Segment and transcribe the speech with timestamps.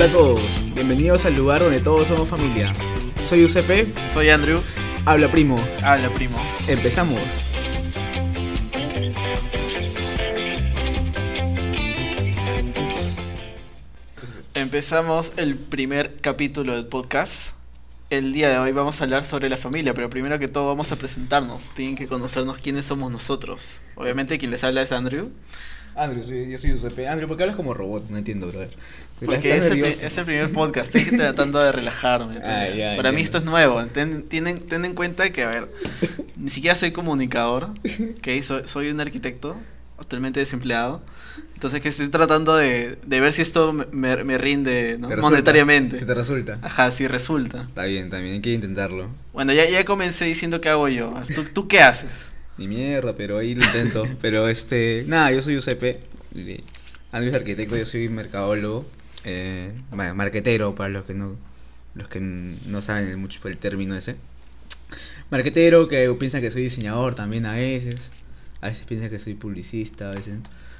[0.00, 2.72] Hola a todos, bienvenidos al lugar donde todos somos familia.
[3.20, 4.62] Soy UCP, Soy Andrew.
[5.04, 5.62] habla primo.
[5.82, 6.38] Habla, primo.
[6.68, 7.54] Empezamos.
[14.54, 17.50] Empezamos el primer capítulo del podcast.
[18.08, 20.92] El día de hoy vamos a hablar sobre la familia, pero primero que todo vamos
[20.92, 21.74] a presentarnos.
[21.74, 23.80] Tienen que conocernos quiénes somos nosotros.
[23.96, 25.30] Obviamente quien les habla es Andrew,
[25.94, 27.06] Andrew, yo soy UCP.
[27.08, 28.08] Andrew, ¿por qué hablas como robot?
[28.10, 28.70] No entiendo, brother.
[29.26, 30.94] Porque es el, es el primer podcast.
[30.94, 32.38] Estoy tratando de relajarme.
[32.44, 33.84] Ah, ya, Para mí esto es nuevo.
[33.86, 35.68] Ten, tienen, ten en cuenta que, a ver,
[36.36, 37.64] ni siquiera soy comunicador.
[38.18, 38.42] ¿ok?
[38.42, 39.56] Soy, soy un arquitecto,
[39.98, 41.02] actualmente desempleado.
[41.54, 45.08] Entonces que estoy tratando de, de ver si esto me, me- rinde ¿no?
[45.18, 45.98] Monetariamente.
[45.98, 46.58] ¿Se te resulta?
[46.62, 47.60] Ajá, sí resulta.
[47.68, 49.08] Está bien, también hay que intentarlo.
[49.34, 51.12] Bueno, ya, ya comencé diciendo qué hago yo.
[51.34, 52.08] ¿Tú, ¿Tú qué haces?
[52.56, 54.06] Ni mierda, pero ahí lo intento.
[54.22, 55.98] pero este, nada, yo soy UCP.
[57.12, 58.86] Andrew es arquitecto, yo soy mercadólogo.
[59.24, 61.36] Eh, ma- marquetero, para los que no
[61.94, 64.16] los que no saben mucho por el término ese.
[65.30, 68.10] Marquetero que piensa que soy diseñador también a veces.
[68.60, 70.34] A veces piensa que soy publicista, a veces.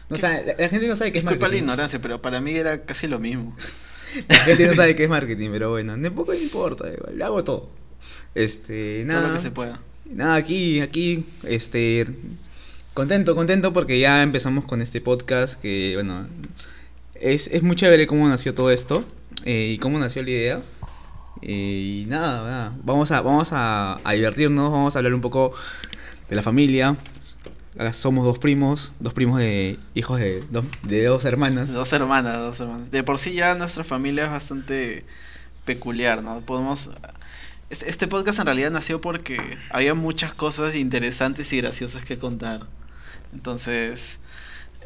[0.09, 1.63] No sabe, la, la gente no sabe qué es Disculpa la marketing.
[1.63, 3.57] ignorancia, pero para mí era casi lo mismo.
[4.29, 7.71] La gente no sabe qué es marketing, pero bueno, tampoco importa, igual, le hago todo.
[8.35, 9.29] Este, Todo nada.
[9.29, 9.79] lo que se pueda.
[10.13, 12.07] Nada, aquí, aquí, este,
[12.93, 16.27] contento, contento porque ya empezamos con este podcast que, bueno,
[17.21, 19.05] es, es muy chévere cómo nació todo esto
[19.45, 20.63] eh, y cómo nació la idea.
[21.43, 25.53] Eh, y nada, vamos, a, vamos a, divertirnos, vamos a hablar un poco
[26.29, 26.97] de la familia.
[27.93, 31.73] Somos dos primos, dos primos de hijos de dos, de dos hermanas.
[31.73, 32.91] Dos hermanas, dos hermanas.
[32.91, 35.05] De por sí ya nuestra familia es bastante
[35.65, 36.41] peculiar, ¿no?
[36.41, 36.91] Podemos...
[37.71, 42.67] Este podcast en realidad nació porque había muchas cosas interesantes y graciosas que contar.
[43.33, 44.19] Entonces,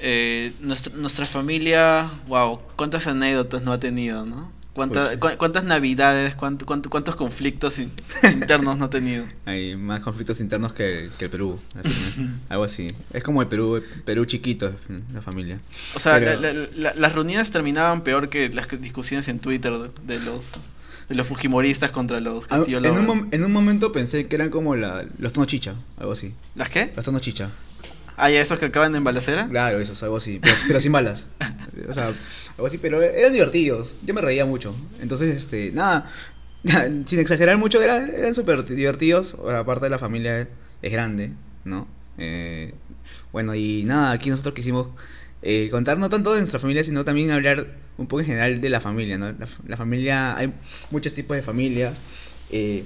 [0.00, 4.52] eh, nuestra, nuestra familia, wow, cuántas anécdotas no ha tenido, ¿no?
[4.74, 5.20] Cuánta- Pucha.
[5.20, 7.92] cu- cuántas navidades, cuánto- cuánto- cuántos conflictos in-
[8.32, 9.24] internos no ha tenido.
[9.46, 11.60] Hay más conflictos internos que, que el Perú,
[12.48, 12.92] algo así.
[13.12, 14.72] Es como el Perú, Perú chiquito,
[15.12, 15.60] la familia.
[15.94, 19.72] O sea, Pero- la- la- la- las reuniones terminaban peor que las discusiones en Twitter
[19.78, 20.54] de, de los
[21.08, 24.48] de los fujimoristas contra los Ah, Castillo en, un, en un momento pensé que eran
[24.48, 26.32] como la, los tonos chicha, algo así.
[26.54, 26.90] ¿Las qué?
[26.96, 27.50] Los tonos chicha.
[28.16, 29.48] Ah, ya esos que acaban en balacera.
[29.48, 30.40] Claro, esos, algo así.
[30.68, 31.26] Pero, sin balas.
[31.88, 32.12] O sea,
[32.56, 33.96] algo así, pero eran divertidos.
[34.04, 34.74] Yo me reía mucho.
[35.00, 36.10] Entonces, este, nada.
[37.06, 39.34] Sin exagerar mucho, eran, eran súper divertidos.
[39.34, 40.48] Aparte, la familia
[40.80, 41.32] es grande,
[41.64, 41.88] ¿no?
[42.16, 42.72] Eh,
[43.32, 44.88] bueno, y nada, aquí nosotros quisimos
[45.42, 47.66] eh, contar no tanto de nuestra familia, sino también hablar
[47.98, 49.34] un poco en general de la familia, ¿no?
[49.66, 50.54] La, familia, hay
[50.90, 51.92] muchos tipos de familia.
[52.50, 52.84] eh,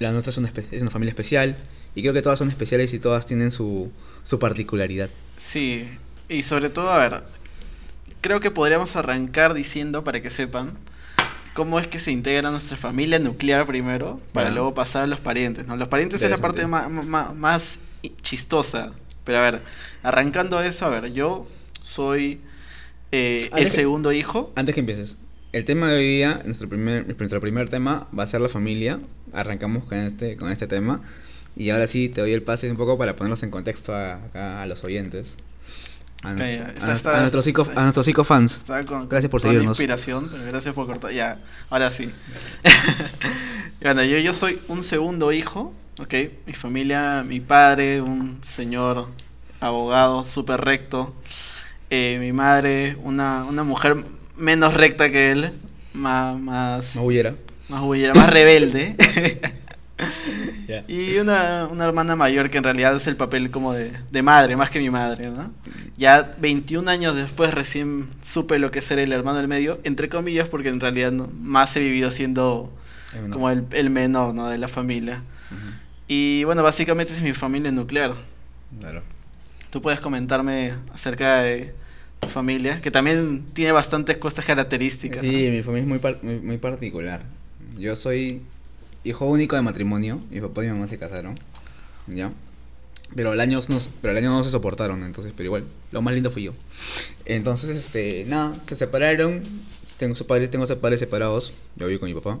[0.00, 1.56] la nuestra es una familia especial.
[1.94, 3.90] Y creo que todas son especiales y todas tienen su,
[4.22, 5.10] su particularidad.
[5.38, 5.86] Sí,
[6.28, 7.22] y sobre todo, a ver,
[8.20, 10.72] creo que podríamos arrancar diciendo, para que sepan,
[11.54, 15.66] cómo es que se integra nuestra familia nuclear primero, para luego pasar a los parientes,
[15.66, 15.76] ¿no?
[15.76, 18.92] Los parientes es la parte más, i- chistosa.
[19.24, 19.60] Pero a ver,
[20.02, 21.46] arrancando eso, a ver, yo
[21.82, 22.40] soy
[23.12, 24.52] eh, el que- segundo hijo.
[24.56, 25.16] Antes que empieces,
[25.52, 28.98] el tema de hoy día, nuestro primer, nuestro primer tema va a ser la familia.
[29.32, 31.02] Arrancamos con este, con este tema.
[31.56, 34.62] Y ahora sí te doy el pase un poco para ponerlos en contexto a, acá
[34.62, 35.36] a los oyentes.
[36.22, 38.62] A, nuestro- a Está- está- a nuestros psico- a nuestros psicofans.
[38.86, 39.70] Con, Gracias por con seguirnos.
[39.80, 41.12] inspiración, pero gracias por cortar.
[41.12, 41.38] Ya,
[41.70, 42.10] ahora sí.
[43.82, 46.14] bueno, yo, yo soy un segundo hijo, ¿ok?
[46.46, 49.08] Mi familia, mi padre, un señor
[49.60, 51.14] abogado súper recto.
[51.90, 53.96] Eh, mi madre, una, una mujer
[54.36, 55.50] menos recta que él,
[55.94, 57.34] más, más, No huyera.
[57.68, 58.94] más bullera, más rebelde.
[60.88, 64.56] Y una, una hermana mayor que en realidad es el papel como de, de madre,
[64.56, 65.52] más que mi madre, ¿no?
[65.96, 70.08] Ya 21 años después recién supe lo que es ser el hermano del medio, entre
[70.08, 72.72] comillas, porque en realidad no- más he vivido siendo
[73.32, 74.48] como el, el menor, ¿no?
[74.48, 75.22] De la familia.
[75.50, 75.58] ujú,
[76.08, 78.12] Y bueno, básicamente es mi familia nuclear.
[78.78, 79.02] Claro.
[79.70, 81.74] ¿Tú puedes comentarme acerca de
[82.20, 82.80] tu familia?
[82.80, 85.22] Que también tiene bastantes cosas características.
[85.22, 85.28] ¿no?
[85.30, 87.22] Sí, mi familia es muy, par- muy, muy particular.
[87.78, 88.42] Yo soy
[89.04, 90.20] hijo único de matrimonio.
[90.30, 91.38] Mi papá y mi mamá se casaron.
[92.06, 92.32] ¿Ya?
[93.14, 96.14] Pero al año no, pero al año no se soportaron, entonces, pero igual, lo más
[96.14, 96.52] lindo fui yo.
[97.24, 99.42] Entonces, este, nada, se separaron.
[99.98, 101.52] Tengo sus padres, tengo sus padres separados.
[101.76, 102.38] Yo vivo con mi papá.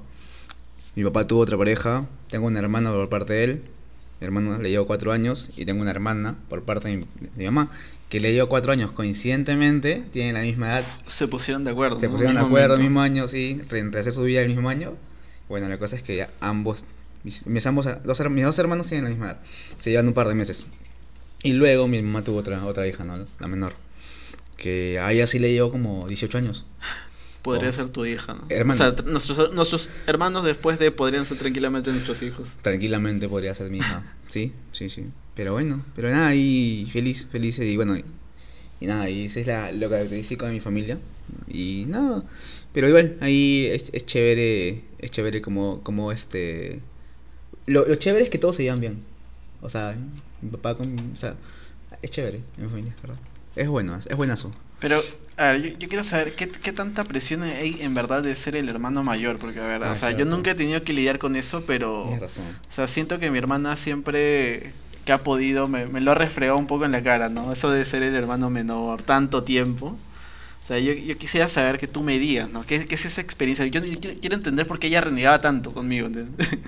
[0.94, 2.06] Mi papá tuvo otra pareja.
[2.30, 3.62] Tengo una hermana por parte de él.
[4.20, 5.50] Mi hermano le llevo cuatro años.
[5.56, 7.70] Y tengo una hermana por parte de mi, de mi mamá.
[8.08, 8.92] Que le llevo cuatro años.
[8.92, 10.84] Coincidentemente, tienen la misma edad.
[11.06, 11.98] Se pusieron de acuerdo.
[11.98, 14.94] Se pusieron de acuerdo el mismo año, sí, re- rehacer su vida el mismo año.
[15.50, 16.86] Bueno, la cosa es que ya ambos,
[17.24, 19.40] mis, mis ambos, dos, mis dos hermanos tienen la misma edad.
[19.76, 20.66] Se llevan un par de meses.
[21.42, 23.26] Y luego mi mamá tuvo otra, otra hija, ¿no?
[23.38, 23.74] La menor.
[24.56, 26.64] Que a ella sí le llevó como 18 años.
[27.42, 27.72] podría Oh.
[27.72, 28.44] ser tu hija, ¿no?
[28.50, 28.74] Hermano.
[28.74, 32.48] O sea, tr- nuestros, nuestros hermanos después de podrían ser tranquilamente nuestros hijos.
[32.62, 34.02] Tranquilamente podría ser mi hija.
[34.28, 35.06] Sí, sí, sí.
[35.34, 37.96] Pero bueno, pero nada, y feliz, feliz y bueno.
[37.96, 38.04] Y,
[38.80, 40.98] y nada, y eso es la, lo característico de mi familia.
[41.48, 42.22] Y nada,
[42.72, 46.80] pero igual, ahí es, es chévere, es chévere como, como este...
[47.66, 49.02] Lo, lo chévere es que todos se llevan bien.
[49.60, 49.96] O sea,
[50.42, 50.96] mi papá con...
[51.12, 51.34] O sea,
[52.02, 53.18] es chévere en mi familia, ¿verdad?
[53.56, 54.52] Es bueno, es, buenazo.
[54.78, 54.98] Pero,
[55.36, 58.56] a ver, yo, yo quiero saber ¿qué, qué tanta presión hay en verdad de ser
[58.56, 61.18] el hermano mayor, porque a ver, Ah, o sea, yo nunca he tenido que lidiar
[61.18, 62.44] con eso, pero, Tienes razón.
[62.70, 64.72] o sea, siento que mi hermana siempre
[65.04, 67.52] que ha podido me, me lo ha refregado un poco en la cara, ¿no?
[67.52, 69.96] Eso de ser el hermano menor tanto tiempo.
[70.62, 72.64] O sea, yo, yo quisiera saber que tú me digas, ¿no?
[72.64, 73.66] ¿Qué, qué es esa experiencia?
[73.66, 76.08] Yo, yo quiero, entender por qué ella renegaba tanto conmigo.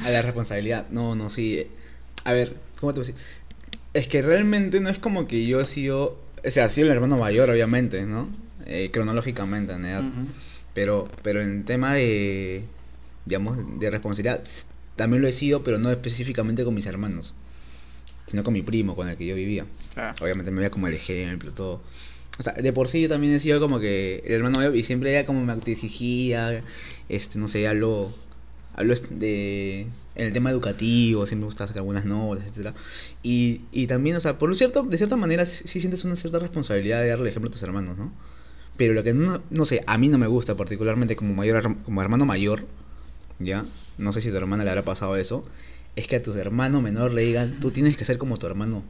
[0.04, 0.86] A la responsabilidad.
[0.90, 1.66] No, no, sí.
[2.24, 3.14] A ver, ¿cómo te voy a decir?
[3.94, 6.18] Es que realmente no es como que yo he sido.
[6.44, 8.28] O sea, he sido el hermano mayor, obviamente, ¿no?
[8.66, 10.04] Eh, cronológicamente en edad.
[10.74, 12.64] Pero, pero en tema de.
[13.24, 14.42] Digamos, de responsabilidad,
[14.96, 17.34] también lo he sido, pero no específicamente con mis hermanos.
[18.26, 19.66] Sino con mi primo, con el que yo vivía.
[20.20, 21.82] Obviamente me veía como el ejemplo, todo.
[22.38, 25.10] O sea, de por sí yo también he sido como que el hermano y siempre
[25.12, 26.62] era como me exigía,
[27.08, 28.12] este, no sé, hablo,
[28.92, 29.82] est- de,
[30.14, 32.74] en el tema educativo, siempre me gusta sacar buenas notas, etcétera
[33.22, 36.38] Y, y también, o sea, por un cierto, de cierta manera sí, sientes una cierta
[36.38, 38.12] responsabilidad de darle ejemplo a tus hermanos, ¿no?
[38.76, 42.02] Pero lo que no, no sé, a mí no me gusta particularmente como, mayor, como
[42.02, 42.66] hermano mayor,
[43.38, 43.64] ¿ya?
[43.98, 45.44] No sé si tu hermana le habrá pasado eso,
[45.96, 48.82] es que a tu hermano menor le digan, tú tienes que ser como tu hermano,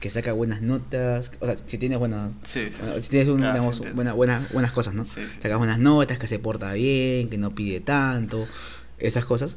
[0.00, 2.68] que saca buenas notas, o sea, si tienes buenas, Sí.
[2.80, 5.04] bueno, si tienes un- Ah, sí, digamos, buena- buena- buenas cosas, ¿no?
[5.06, 5.22] Sí.
[5.42, 8.46] Sacas buenas notas, que se porta bien, que no pide tanto,
[8.98, 9.56] esas cosas.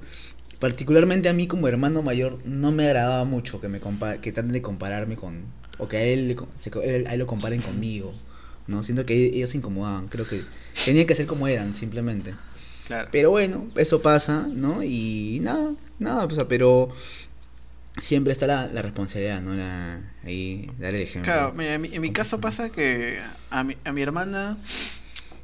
[0.60, 3.80] Particularmente a mí como hermano mayor no me agradaba mucho que me
[4.22, 5.44] que traten de compararme con
[5.78, 8.14] o que a él, se él- a él lo comparen conmigo.
[8.68, 10.42] No, siento que ellos se incomodaban, creo que
[10.86, 12.34] tenían que ser como eran simplemente.
[12.88, 13.08] Claro.
[13.12, 14.84] Pero bueno, eso pasa, ¿no?
[14.84, 16.90] Y nada, nada, o sea, pero
[18.00, 19.54] siempre está la, la responsabilidad, ¿no?
[19.56, 21.32] La, ahí, dar el ejemplo.
[21.32, 23.20] Claro, mira, en mi, en mi caso pasa que
[23.50, 24.58] a mi, a mi hermana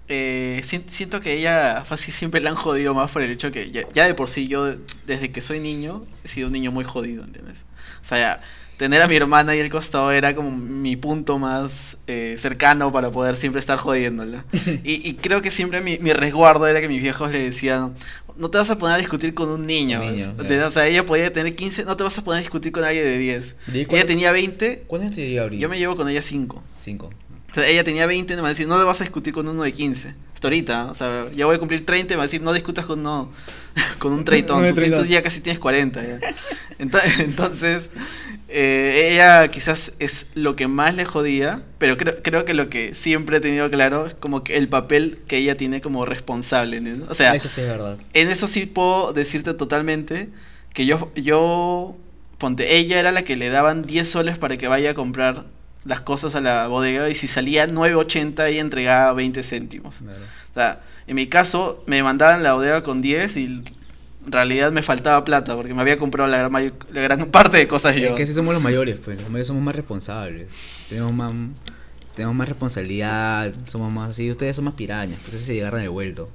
[0.07, 3.71] eh, si- siento que ella fácil siempre la han jodido más por el hecho que
[3.71, 4.75] ya, ya de por sí yo
[5.05, 7.63] desde que soy niño he sido un niño muy jodido, ¿entiendes?
[8.03, 8.41] O sea, ya,
[8.77, 13.09] tener a mi hermana ahí al costado era como mi punto más eh, cercano para
[13.09, 14.43] poder siempre estar jodiéndola.
[14.83, 17.93] Y, y creo que siempre mi, mi resguardo era que mis viejos le decían,
[18.37, 20.01] no te vas a poner a discutir con un niño.
[20.01, 20.67] Un niño, claro.
[20.67, 23.05] O sea, ella podía tener 15, no te vas a poner a discutir con alguien
[23.05, 23.55] de 10.
[23.73, 25.61] ¿Y Ella tenía 20, ¿Cuántos te ahorita?
[25.61, 26.61] yo me llevo con ella 5.
[26.81, 27.09] Cinco.
[27.51, 29.47] O sea, ella tenía 20, me va a decir, no le vas a discutir con
[29.47, 30.13] uno de 15.
[30.33, 32.85] Hasta ahorita, o sea, ya voy a cumplir 30, me va a decir, no discutas
[32.85, 33.31] con, uno,
[33.99, 36.03] con un treitón, Un tú, tú ya casi tienes 40.
[36.03, 36.19] ya.
[36.77, 37.89] Ento- Entonces,
[38.47, 42.93] eh, ella quizás es lo que más le jodía, pero creo, creo que lo que
[42.93, 46.81] siempre he tenido claro es como que el papel que ella tiene como responsable.
[47.09, 47.97] O sea, Eso sí es verdad.
[48.13, 50.29] en eso sí puedo decirte totalmente
[50.73, 51.95] que yo, yo,
[52.37, 55.45] ponte, ella era la que le daban 10 soles para que vaya a comprar
[55.85, 59.97] las cosas a la bodega y si salía 9.80 ella entregaba 20 céntimos.
[59.97, 60.19] Claro.
[60.51, 63.63] O sea, en mi caso me mandaban la bodega con 10 y
[64.25, 67.57] en realidad me faltaba plata porque me había comprado la gran, mayo- la gran parte
[67.57, 68.09] de cosas yo.
[68.09, 70.47] Es que si somos los mayores, pues los mayores somos más responsables.
[70.89, 71.33] Tenemos más,
[72.15, 74.29] tenemos más responsabilidad, somos más así.
[74.31, 76.29] Ustedes son más pirañas, pues se agarran el vuelto.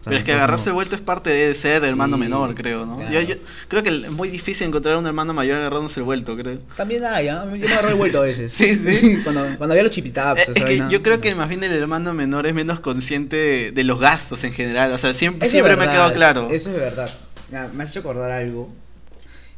[0.00, 2.56] O sea, Pero es que agarrarse el vuelto es parte de ser hermano Sí, menor,
[2.56, 2.96] creo, ¿no?
[2.96, 3.12] claro.
[3.12, 3.34] Yo, yo
[3.68, 6.58] creo que es muy difícil encontrar un hermano mayor agarrándose el vuelto, creo.
[6.76, 7.44] También hay, ¿ah?
[7.44, 8.52] Yo me agarro el vuelto a veces.
[8.58, 9.20] Sí, sí.
[9.22, 10.48] cuando, cuando había los chipitaps.
[10.48, 13.70] Eh, es que yo creo que más bien el hermano menor es menos consciente de,
[13.70, 14.90] de los gastos en general.
[14.90, 16.48] O sea, siempre, siempre me ha quedado claro.
[16.50, 17.08] Eso es verdad.
[17.52, 18.70] Mira, me has hecho acordar algo.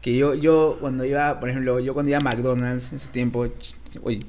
[0.00, 3.46] Que yo, yo cuando iba, por ejemplo, yo cuando iba a McDonald's en ese tiempo.
[4.02, 4.26] Uy,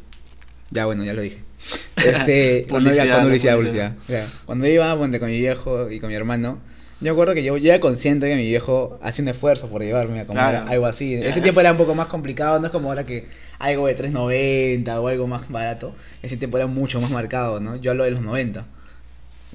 [0.69, 1.39] ya bueno, ya lo dije.
[2.05, 3.93] Este, cuando iba con publicidad, publicidad.
[4.07, 6.60] Ya, Cuando iba ponte, con mi viejo y con mi hermano.
[7.01, 10.19] Yo acuerdo que yo, yo era consciente que mi viejo hacía un esfuerzo por llevarme
[10.19, 10.69] a comer Claro.
[10.69, 11.19] algo así.
[11.19, 11.25] Ya.
[11.25, 15.00] Ese tiempo era un poco más complicado, no es como ahora que algo de 3.90
[15.00, 15.95] o algo más barato.
[16.22, 17.75] Ese tiempo era mucho más marcado, ¿no?
[17.77, 18.65] Yo hablo de los 90.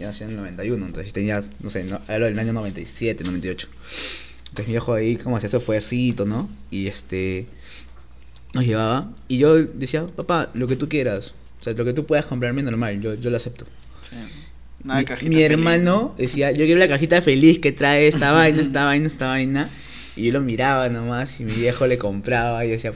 [0.01, 3.69] Yo nací en el 91, entonces tenía, no sé, no, hablo del año 97, 98.
[4.39, 6.49] Entonces mi viejo ahí como hacía su esfuercito, ¿no?
[6.71, 7.47] Y este
[8.55, 12.07] nos llevaba y yo decía, papá, lo que tú quieras, o sea, lo que tú
[12.07, 13.67] puedas comprarme normal, yo, yo lo acepto.
[14.09, 14.17] Sí.
[14.83, 18.87] Nada de mi hermano decía, yo quiero la cajita feliz que trae esta vaina, esta
[18.87, 19.71] vaina, esta vaina.
[20.21, 22.93] Y yo lo miraba nomás y mi viejo le compraba y decía,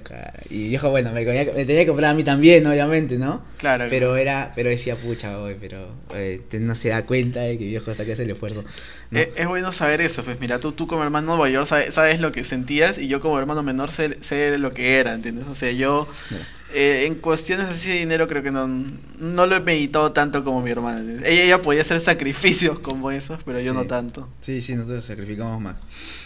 [0.50, 3.42] y mi viejo, bueno, me, tenía- me tenía que comprar a mí también, obviamente, ¿no?
[3.56, 3.86] Claro.
[3.88, 7.64] Pero era, pero decía, pucha, güey, pero eh, te- no se da cuenta de que
[7.64, 8.62] mi viejo está que hace el esfuerzo.
[9.10, 9.18] ¿no?
[9.18, 12.30] Es, es bueno saber eso, pues mira, tú, tú como hermano mayor sabes, sabes lo
[12.30, 15.46] que sentías y yo como hermano menor sé, sé lo que era, ¿entiendes?
[15.48, 16.46] O sea, yo Mira.
[16.76, 20.60] Eh, en cuestiones así de dinero creo que no, no lo he meditado tanto como
[20.60, 21.22] mi hermana.
[21.24, 23.76] Ella, ella podía hacer sacrificios como esos, pero yo Sí.
[23.78, 24.28] no tanto.
[24.40, 25.76] Sí, sí, nosotros sacrificamos más.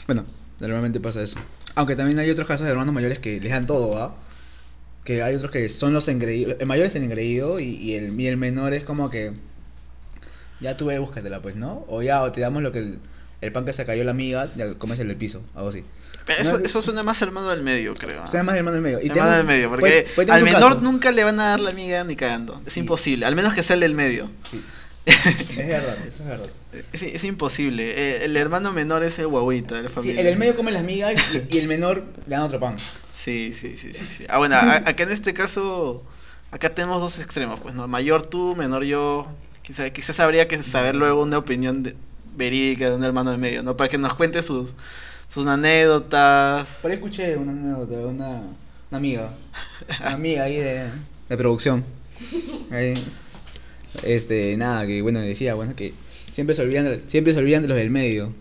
[0.07, 0.25] Bueno,
[0.61, 1.39] normalmente pasa eso.
[1.75, 4.17] Aunque también hay otros casos de hermanos mayores que les dan todo, ¿ah?
[5.05, 6.57] Que hay otros que son los engreídos.
[6.59, 9.33] El mayor es el engreído y, y el, y el menor es como que.
[10.61, 11.85] Ya tú ve, búscatela, pues, ¿no?
[11.89, 12.99] O ya, o te damos lo que el,
[13.41, 15.85] el pan que se cayó la amiga, ya comes el piso, algo así.
[16.41, 18.27] Eso, eso suena más hermano del medio, creo.
[18.27, 18.99] Sea, más hermano del medio.
[18.99, 20.81] hermano tenemos- del medio, porque puede- puede tener al menor caso.
[20.83, 22.61] nunca le van a dar la amiga ni cagando.
[22.67, 22.81] Es Sí.
[22.81, 24.29] imposible, al menos que sea el del medio.
[24.51, 24.61] Sí.
[25.09, 26.51] Es verdad, eso es verdad.
[26.93, 27.91] Es, es imposible.
[27.97, 30.21] Eh, El hermano menor es el guaguita de la Sí, familia.
[30.21, 31.15] el del medio come las migas
[31.51, 32.77] y, y el menor le dan otro pan.
[33.17, 34.25] Sí, sí, sí, sí, sí.
[34.29, 36.03] Ah, bueno, a- acá en este caso,
[36.51, 37.89] acá tenemos dos extremos, pues, ¿no?
[37.89, 39.27] Mayor tú, menor yo.
[39.63, 41.95] Quizás, quizás habría que saber luego una opinión de-
[42.37, 43.77] verídica de un hermano de medio, ¿no?
[43.77, 44.71] Para que nos cuente sus,
[45.29, 46.69] sus anécdotas.
[46.81, 48.29] Por ahí escuché una anécdota de una,
[48.91, 49.31] una amiga.
[50.01, 50.89] Una amiga ahí de,
[51.29, 51.85] de producción.
[52.71, 52.95] Ahí.
[54.03, 55.93] Este, nada, que bueno, decía, bueno, que
[56.33, 58.33] siempre se olvidan de, siempre se olvidan de los del medio.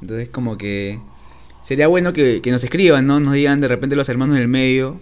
[0.00, 0.98] Entonces como que
[1.62, 3.20] sería bueno que, que nos escriban, ¿no?
[3.20, 5.00] Nos digan de repente los hermanos del medio.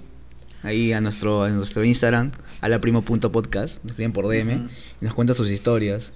[0.63, 2.31] Ahí a nuestro, a nuestro Instagram,
[2.61, 4.69] a la primo.podcast, nos escriben por DM
[5.01, 6.13] y nos cuentan sus historias.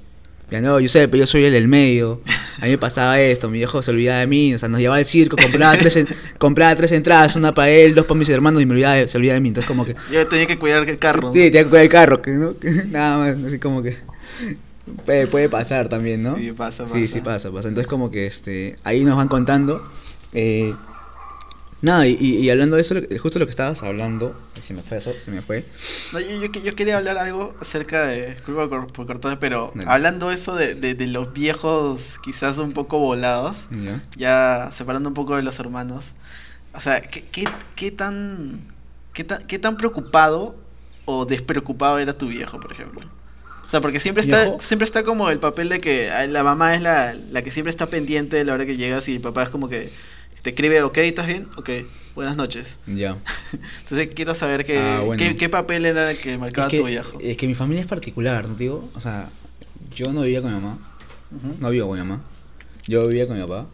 [0.51, 2.21] Ya no, Giuseppe, yo soy el del medio.
[2.61, 4.99] A mí me pasaba esto, mi viejo se olvidaba de mí, o sea, nos llevaba
[4.99, 8.63] al circo, compraba tres, en- compraba tres entradas, una para él, dos para mis hermanos
[8.63, 9.49] y me olvidaba de- se olvidaba de mí.
[9.49, 11.33] Entonces como que, Yo tenía que cuidar el carro.
[11.33, 12.57] sí, tenía que cuidar el carro, que, ¿no?
[12.59, 13.97] Que nada más, así como que
[15.05, 16.37] puede, puede pasar también, ¿no?
[16.37, 17.07] Sí, pasa, Sí, pasa.
[17.13, 17.69] sí pasa, pasa.
[17.69, 19.85] Entonces como que este, ahí nos van contando.
[20.33, 20.75] eh,
[21.83, 25.13] nada, y, y- hablando de eso, justo lo que estabas hablando, se me fue eso,
[25.19, 25.65] se me fue.
[26.13, 28.35] No, yo, yo, yo quería hablar algo acerca de.
[28.35, 29.91] Disculpa por, por cortar, pero Dale.
[29.91, 34.03] hablando eso de, de, de los viejos, quizás un poco volados, ¿Ya?
[34.17, 36.07] ya separando un poco de los hermanos.
[36.75, 38.61] O sea, ¿qué, qué, qué tan,
[39.13, 40.57] qué, tan, ¿qué tan preocupado
[41.05, 43.01] o despreocupado era tu viejo, por ejemplo?
[43.67, 44.59] O sea, porque siempre está, ¿Viejo?
[44.61, 47.87] siempre está como el papel de que la mamá es la, la que siempre está
[47.87, 49.91] pendiente de la hora que llegas y el papá es como que
[50.47, 51.49] te escribe, ok, ¿estás bien?
[51.57, 51.71] Ok,
[52.15, 52.77] buenas noches.
[52.87, 53.17] Ya.
[53.83, 55.21] Entonces quiero saber qué, Ah, bueno.
[55.21, 57.19] qué, qué papel era el que marcaba es que, tu viejo.
[57.21, 58.89] Es que mi familia es particular, ¿no te digo?
[58.95, 59.29] O sea,
[59.93, 60.79] yo no vivía con mi mamá,
[61.59, 62.23] no vivo con mi mamá.
[62.87, 63.67] Yo vivía con mi papá,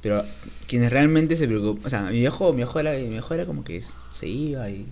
[0.00, 0.24] pero
[0.66, 3.62] quienes realmente se preocupan, o sea, mi viejo, mi viejo era, mi viejo era como
[3.62, 4.86] que se iba y,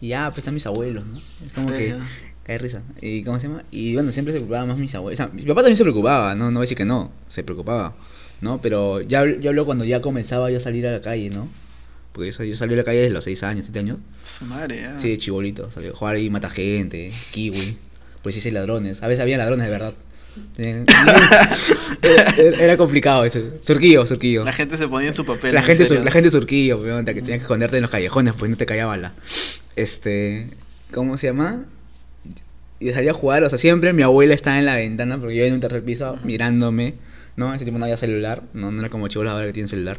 [0.00, 1.16] y ya, pues están mis abuelos, ¿no?
[1.44, 1.98] Es como que ya.
[2.44, 2.82] cae risa.
[3.02, 3.64] ¿Y cómo se llama?
[3.72, 5.18] Y bueno, siempre se preocupaban más mis abuelos.
[5.18, 7.42] O sea, mi papá también se preocupaba, no, no voy a decir que no, se
[7.42, 7.96] preocupaba,
[8.40, 8.60] ¿no?
[8.60, 11.48] Pero ya, yo hablo cuando ya comenzaba yo a salir a la calle, ¿no?
[12.12, 13.98] Porque yo, yo salí a la calle desde los 6 años, 7 años.
[14.38, 14.98] Su madre, ya.
[14.98, 17.76] Sí, chibolito, salió a jugar ahí, mata gente, kiwi,
[18.22, 19.02] policías y ladrones.
[19.02, 19.92] A veces había ladrones de verdad.
[20.54, 20.86] Tenían-
[22.02, 23.40] era, era complicado eso.
[23.60, 24.44] Surquillo, surquillo.
[24.44, 25.54] La gente se ponía en su papel.
[25.54, 28.50] La en gente, sur- la gente surquillo, que tenías que esconderte en los callejones, pues
[28.50, 29.14] no te callaba bala.
[29.76, 30.48] Este,
[30.92, 31.64] ¿cómo se llama?
[32.80, 35.44] Y salía a jugar, o sea, siempre mi abuela estaba en la ventana, porque yo
[35.44, 36.94] en un tercer piso, mirándome,
[37.36, 37.54] ¿no?
[37.54, 39.98] Ese tiempo no había celular, no, no era como chivos ahora que tienen celular,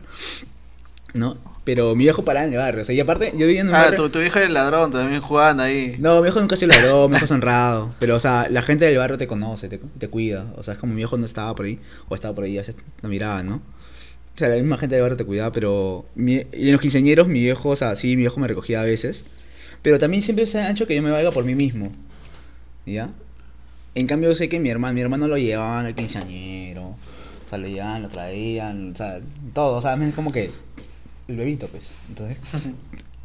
[1.14, 1.38] ¿no?
[1.64, 3.76] Pero mi viejo paraba en el barrio, o sea, y aparte, yo vivía en un
[3.76, 4.04] Ah, barrio...
[4.04, 5.96] tu, tu viejo era el ladrón, también jugaban ahí.
[6.00, 7.94] No, mi viejo nunca ha sido ladrón, mi viejo es honrado.
[8.00, 10.54] Pero, o sea, la gente del barrio te conoce, te, te cuida.
[10.56, 12.62] O sea, es como mi viejo no estaba por ahí, o estaba por ahí, a
[12.62, 13.56] veces no miraba, ¿no?
[13.56, 16.06] O sea, la misma gente del barrio te cuidaba, pero.
[16.16, 18.84] mi- y en los quinceañeros, mi viejo, o sea, sí, mi viejo me recogía a
[18.84, 19.26] veces.
[19.82, 21.92] Pero también siempre se ha hecho que yo me valga por mí mismo.
[22.86, 23.10] ¿Ya?
[23.96, 26.96] En cambio, yo sé que mi hermano, mi hermano lo llevaban al quinceañero.
[27.48, 29.20] O sea, lo llevaban, lo traían, o sea,
[29.54, 29.78] todo.
[29.78, 30.52] O sea, es como que.
[31.28, 31.94] El bebito, pues.
[32.10, 32.38] Entonces.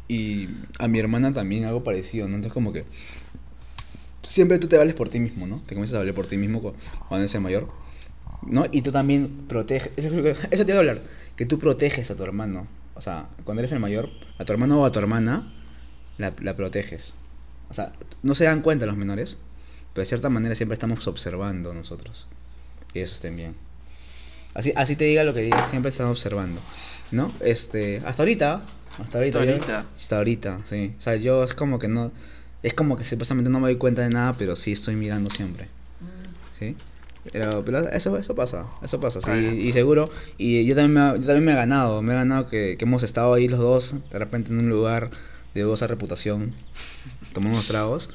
[0.09, 0.49] Y
[0.79, 2.35] a mi hermana también algo parecido, ¿no?
[2.35, 2.85] Entonces como que
[4.21, 5.57] siempre tú te vales por ti mismo, ¿no?
[5.65, 6.73] Te comienzas a valer por ti mismo cu-
[7.07, 7.69] cuando eres el mayor,
[8.43, 8.65] ¿no?
[8.71, 11.01] Y tú también proteges, eso, eso te iba a hablar,
[11.35, 14.81] que tú proteges a tu hermano, o sea, cuando eres el mayor, a tu hermano
[14.81, 15.51] o a tu hermana,
[16.17, 17.13] la, la proteges.
[17.69, 19.39] O sea, no se dan cuenta los menores,
[19.93, 22.27] pero de cierta manera siempre estamos observando nosotros,
[22.93, 23.55] que ellos estén bien.
[24.53, 26.61] Así, así te diga lo que diga, siempre están observando,
[27.11, 27.31] ¿no?
[27.39, 28.61] Este, hasta ahorita,
[29.01, 29.85] hasta ahorita, Hasta yo- ahorita.
[29.97, 30.93] hasta ahorita, sí.
[30.97, 32.11] O sea, yo es como que no,
[32.61, 35.67] es como que supuestamente no me doy cuenta de nada, pero sí estoy mirando siempre,
[36.59, 36.75] ¿sí?
[37.31, 39.35] Pero, pero eso, eso pasa, eso pasa, sí, ya.
[39.53, 42.75] y seguro, y yo también, me, yo también me he ganado, me he ganado que,
[42.77, 45.09] que hemos estado ahí los dos, de repente en un lugar
[45.55, 46.51] de dudosa reputación,
[47.31, 48.09] tomando unos tragos,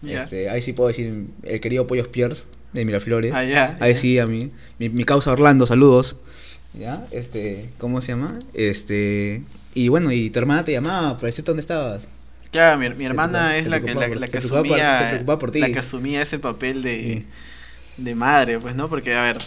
[0.00, 0.22] Ya.
[0.22, 4.18] este, ahí sí puedo decir, el querido Pollos Piers, de Miraflores, Ah, ya, ahí sí,
[4.18, 6.16] a mí, mi, mi causa Orlando, saludos,
[6.74, 7.04] ¿ya?
[7.10, 8.38] Este, ¿cómo se llama?
[8.54, 9.42] Este,
[9.74, 12.02] y bueno, y tu hermana te llamaba para decirte dónde estabas.
[12.50, 16.38] Claro, mi, hermana es la que, la, la que asumía por la que asumía ese
[16.38, 17.24] papel de,
[17.96, 18.02] Sí.
[18.02, 18.88] de madre, pues, ¿no?
[18.88, 19.38] Porque, a ver,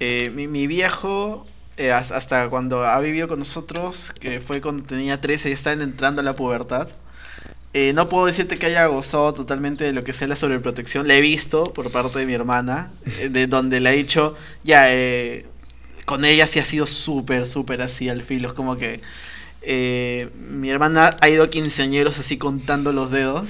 [0.00, 1.44] eh, mi, mi viejo,
[1.76, 5.82] eh, has- hasta cuando ha vivido con nosotros, que fue cuando tenía 13 y estaba
[5.82, 6.88] entrando a la pubertad,
[7.74, 11.08] Eh, no puedo decirte que haya gozado totalmente de lo que sea la sobreprotección.
[11.08, 14.92] La he visto por parte de mi hermana, eh, de donde le he dicho, ya,
[14.92, 15.46] eh,
[16.04, 18.48] con ella sí ha sido súper, súper así al filo.
[18.48, 19.00] Es como que
[19.62, 23.48] eh, mi hermana ha ido a quinceañeros así contando los dedos.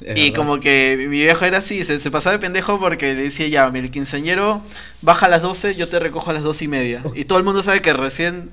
[0.00, 0.36] Es y verdad.
[0.36, 3.66] como que mi viejo era así, se, se pasaba de pendejo porque le decía, ya,
[3.72, 4.60] el quinceañero
[5.02, 7.02] baja a las 12, yo te recojo a las 12 y media.
[7.14, 8.50] Y todo el mundo sabe que recién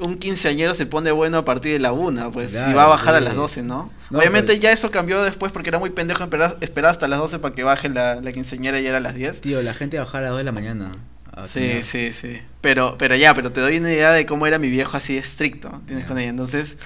[0.00, 2.88] un quinceañero se pone bueno a partir de la una, pues, y Claro, va a
[2.88, 3.90] bajar a las 12, ¿no?
[4.10, 7.18] No, Obviamente pero- ya eso cambió después porque era muy pendejo esperar, esperar hasta las
[7.18, 9.40] 12 para que baje la, la quinceañera y era a las 10.
[9.40, 10.96] Tío, la gente bajaba a las 2 de la mañana.
[11.34, 12.40] a Sí, sí, sí.
[12.60, 15.80] Pero, pero ya, pero te doy una idea de cómo era mi viejo así estricto,
[15.86, 16.30] ¿tienes con ella?
[16.30, 16.76] Entonces,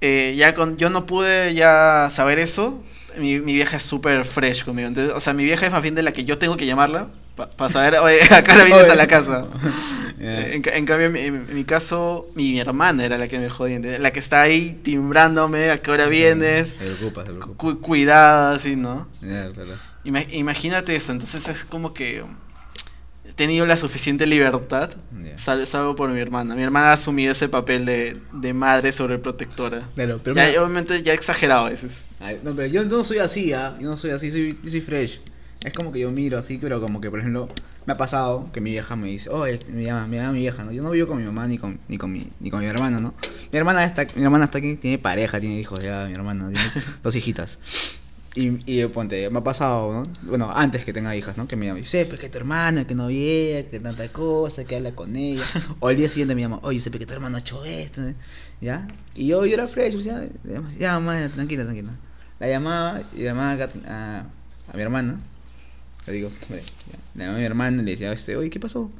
[0.00, 2.82] eh, ya con, yo no pude ya saber eso.
[3.18, 4.88] Mi, mi vieja es súper fresh conmigo.
[4.88, 7.08] Entonces, o sea, mi vieja es más bien de la que yo tengo que llamarla
[7.36, 9.46] para saber, oye, acá la vienes a la casa.
[10.20, 10.40] Ya.
[10.52, 13.50] En, en cambio, en, mi- en mi caso, mi, mi hermana era la que me
[13.50, 17.56] jodía, la que está ahí timbrándome, a qué hora vienes, Se preocupa, se preocupa.
[17.56, 19.08] cu- cuidada, así, ¿no?
[19.20, 19.74] Verdad.
[20.04, 22.22] Ima- imagínate eso, entonces es como que
[23.28, 24.90] he tenido la suficiente libertad,
[25.24, 25.36] Ya.
[25.38, 26.54] sal- salvo por mi hermana.
[26.54, 29.88] Mi hermana ha asumido ese papel de, de madre sobreprotectora.
[29.96, 31.90] Claro, pero Ya, mira- obviamente ya he exagerado a veces.
[32.20, 33.74] Ay, no, pero yo no soy así, ¿ah?
[33.80, 35.20] Yo no soy así, soy, yo soy fresh.
[35.64, 37.48] Es como que yo miro así, pero como que, por ejemplo,
[37.86, 40.64] me ha pasado que mi vieja me dice, oye, me llama, me llama mi vieja,
[40.64, 40.72] ¿no?
[40.72, 43.00] Yo no vivo con mi mamá ni con, ni con, mi, ni con mi hermana,
[43.00, 43.14] ¿no?
[43.52, 46.64] Mi hermana está, mi hermana está aquí, tiene pareja, tiene hijos ya, mi hermana, tiene
[47.02, 47.58] dos hijitas.
[48.34, 50.02] Y, y ponte, me ha pasado, ¿no?
[50.22, 51.46] Bueno, antes que tenga hijas, ¿no?
[51.46, 54.64] Que me llama y dice, pues que tu hermana, que no viene, que tanta cosa,
[54.64, 55.44] que habla con ella.
[55.80, 58.00] O al día siguiente me llama, oye, sé que tu hermano ha hecho esto.
[58.60, 58.88] ¿ya?
[59.14, 60.24] Y yo, yo era fresh, pues, ya,
[60.78, 61.92] ya, mamá, tranquila, tranquila.
[62.38, 64.20] La llamaba y llamaba a, a,
[64.72, 65.20] a mi hermana.
[66.06, 66.62] Le digo, le
[67.16, 68.90] llamaba a mi hermana y le decía, este, oye, ¿qué pasó?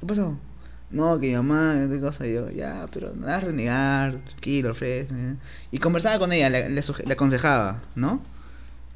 [0.00, 0.36] ¿Qué pasó?
[0.90, 4.74] No, que mi mamá, qué cosa, y yo, ya, pero no vas a renegar, tranquilo.
[4.80, 5.06] ¿eh?
[5.70, 8.22] Y conversaba con ella, le, le, suge- le aconsejaba, ¿no?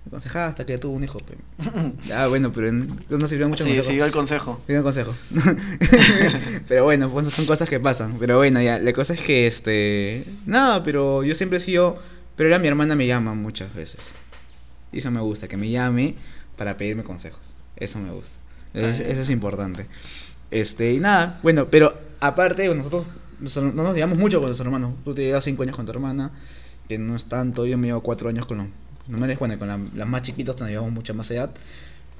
[0.04, 1.21] Le aconsejaba hasta que tuvo un hijo.
[2.09, 3.88] Ya, bueno, pero no sirvió mucho Sí, consejo.
[3.88, 4.61] siguió el consejo.
[4.66, 5.14] Tengo un consejo.
[6.68, 8.16] pero bueno, pues son cosas que pasan.
[8.18, 10.25] Pero bueno, ya, la cosa es que este.
[10.46, 12.01] Nada, pero yo siempre he sido.
[12.37, 14.14] Pero ahora mi hermana me llama muchas veces.
[14.92, 16.16] Y eso me gusta, que me llame
[16.62, 17.57] para pedirme consejos.
[17.75, 18.37] Eso me gusta.
[18.72, 19.87] Es- eso es importante.
[20.53, 23.09] Este, y nada, bueno, pero aparte, nosotros
[23.40, 24.94] no nos llevamos mucho con nuestros hermanos.
[25.05, 26.31] Tú te llevas 5 años con tu hermana,
[26.88, 27.66] que no es tanto.
[27.66, 28.66] Yo me llevo 4 años con los.
[29.09, 31.51] No me bueno, con la- las más chiquitas nos llevamos mucha más edad.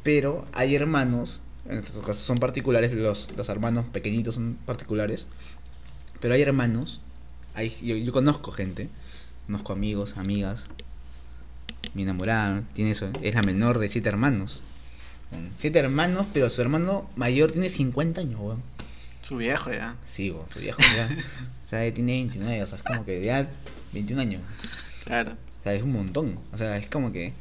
[0.03, 5.29] Pero hay hermanos, en estos casos son particulares, los, los hermanos pequeñitos son particulares.
[6.21, 7.01] Pero hay hermanos,
[7.55, 8.89] hay, yo, yo conozco gente,
[9.47, 10.69] conozco amigos, amigas.
[11.95, 14.63] Mi enamorada tiene eso, es la menor de siete hermanos.
[15.57, 18.63] Siete hermanos, pero su hermano mayor tiene 50 años, weón.
[19.23, 19.97] Su viejo ya.
[20.05, 21.09] Sí, weón, su viejo ya.
[21.65, 23.49] o sea, tiene 29, o sea, es como que ya
[23.93, 24.43] 21 años.
[25.05, 25.33] Claro.
[25.33, 26.39] O sea, es un montón.
[26.53, 27.33] O sea, es como que.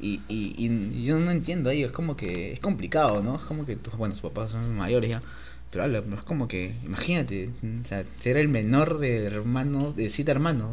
[0.00, 2.52] Y, y, y yo no entiendo ahí, es como que.
[2.52, 3.36] Es complicado, ¿no?
[3.36, 3.76] Es como que.
[3.76, 5.22] tus- Bueno, sus papás son mayores ya.
[5.70, 6.74] Pero habla, es como que.
[6.84, 7.50] Imagínate.
[7.84, 9.96] O sea, ser el menor de hermanos.
[9.96, 10.68] De siete hermanos.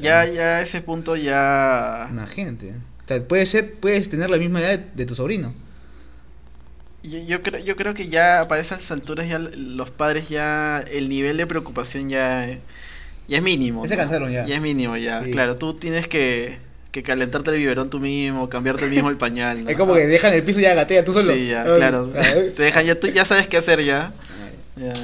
[0.00, 2.08] Ya, ya ese punto ya...
[2.10, 2.70] Imagínate.
[2.70, 5.52] O sea, puedes, ser, puedes tener la misma edad de, tu sobrino.
[7.02, 11.08] Yo, yo creo, yo creo que ya para esas alturas ya los padres ya el
[11.08, 12.58] nivel de preocupación ya,
[13.28, 13.84] ya es mínimo.
[13.84, 14.44] Ya se cansaron ya.
[14.46, 15.24] Ya es mínimo ya.
[15.24, 15.30] Sí.
[15.30, 16.58] Claro, tú tienes que,
[16.90, 19.64] que calentarte el biberón tú mismo, cambiarte el mismo el pañal.
[19.64, 19.70] ¿no?
[19.70, 21.32] Es como que dejan el piso y ya gatea tú solo.
[21.32, 22.12] Sí, ya, Ay, claro.
[22.14, 22.52] ay.
[22.54, 24.12] Te dejan, ya tú ya sabes qué hacer ya.
[24.78, 24.94] Ya.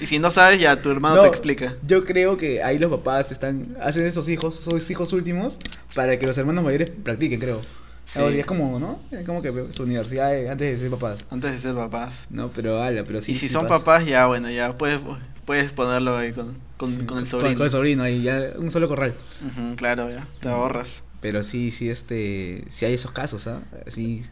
[0.00, 1.74] Y si no sabes, ya tu hermano No, te explica.
[1.82, 5.58] Yo creo que ahí los papás están hacen esos hijos, esos hijos últimos,
[5.94, 7.62] para que los hermanos mayores practiquen, creo.
[8.04, 8.18] Sí.
[8.18, 9.00] Algo así, Es como, ¿no?
[9.10, 11.24] Es como que su universidad antes de ser papás.
[11.30, 12.24] Antes de ser papás.
[12.30, 13.32] No, pero ala, pero sí.
[13.32, 13.84] y si sí son pasa.
[13.84, 15.00] papás, ya bueno, ya puedes,
[15.46, 17.56] puedes ponerlo ahí con, con, Sí, con el sobrino.
[17.56, 19.14] Con, el sobrino ahí, ya un solo corral.
[19.46, 20.26] Ujú, claro, ya.
[20.40, 21.02] Te ahorras.
[21.20, 23.62] Pero sí, sí, este, sí hay esos casos, ¿ah?
[23.86, 24.22] Sí,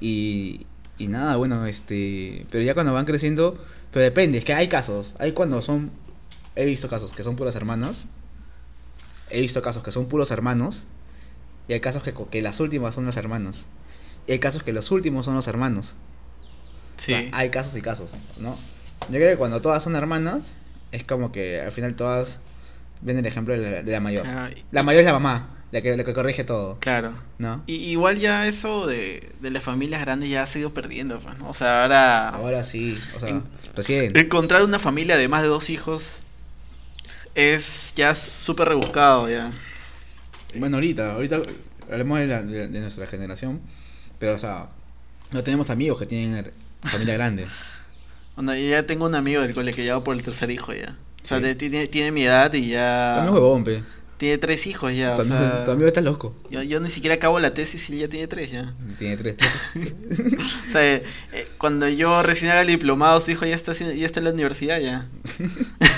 [0.00, 3.58] y, y nada, bueno, este, pero ya cuando van creciendo,
[3.92, 5.90] pero depende, es que hay casos, hay cuando son,
[6.56, 8.08] he visto casos que son puras hermanas,
[9.30, 10.86] he visto casos que son puros hermanos,
[11.68, 13.66] y hay casos que, que las últimas son las hermanas,
[14.26, 15.96] y hay casos que los últimos son los hermanos.
[16.98, 17.12] O Sí.
[17.12, 18.56] sea, hay casos y casos, ¿no?
[19.08, 20.56] Yo creo que cuando todas son hermanas,
[20.92, 22.40] es como que al final todas
[23.00, 24.26] ven el ejemplo de la, de la mayor.
[24.26, 27.12] Ah, La mayor es la mamá, la que, la que corrige todo, Claro.
[27.38, 27.62] ¿no?
[27.66, 31.38] Y, igual ya eso de, de las familias grandes ya se ha ido perdiendo, pues,
[31.38, 31.48] ¿no?
[31.48, 33.44] O sea, ahora Ahora sí, o sea, En-
[33.76, 34.16] recién.
[34.16, 36.08] encontrar una familia de más de dos hijos
[37.34, 39.50] es ya súper rebuscado ya.
[40.56, 41.40] Bueno, ahorita, ahorita
[41.90, 43.60] hablemos de, la- de- de nuestra generación,
[44.18, 44.66] pero o sea,
[45.30, 46.50] no tenemos amigos que tienen
[46.82, 47.46] familia grande.
[48.36, 50.72] Bueno, yo ya tengo un amigo del cole que ya va por el tercer hijo
[50.72, 50.96] ya.
[51.22, 51.54] O sea, Sí.
[51.56, 53.12] tiene, tiene mi edad y ya...
[53.16, 53.82] También huevón, pe.
[54.20, 56.36] Tiene tres hijos ya, Tu o amigo, sea, tu amigo está loco.
[56.50, 58.74] yo, yo ni siquiera acabo la tesis y él ya tiene tres ya.
[58.98, 59.36] Tiene tres.
[60.68, 61.02] O sea, eh,
[61.56, 64.78] cuando yo recién haga el diplomado, su hijo ya está, ya está en la universidad
[64.78, 65.08] ya.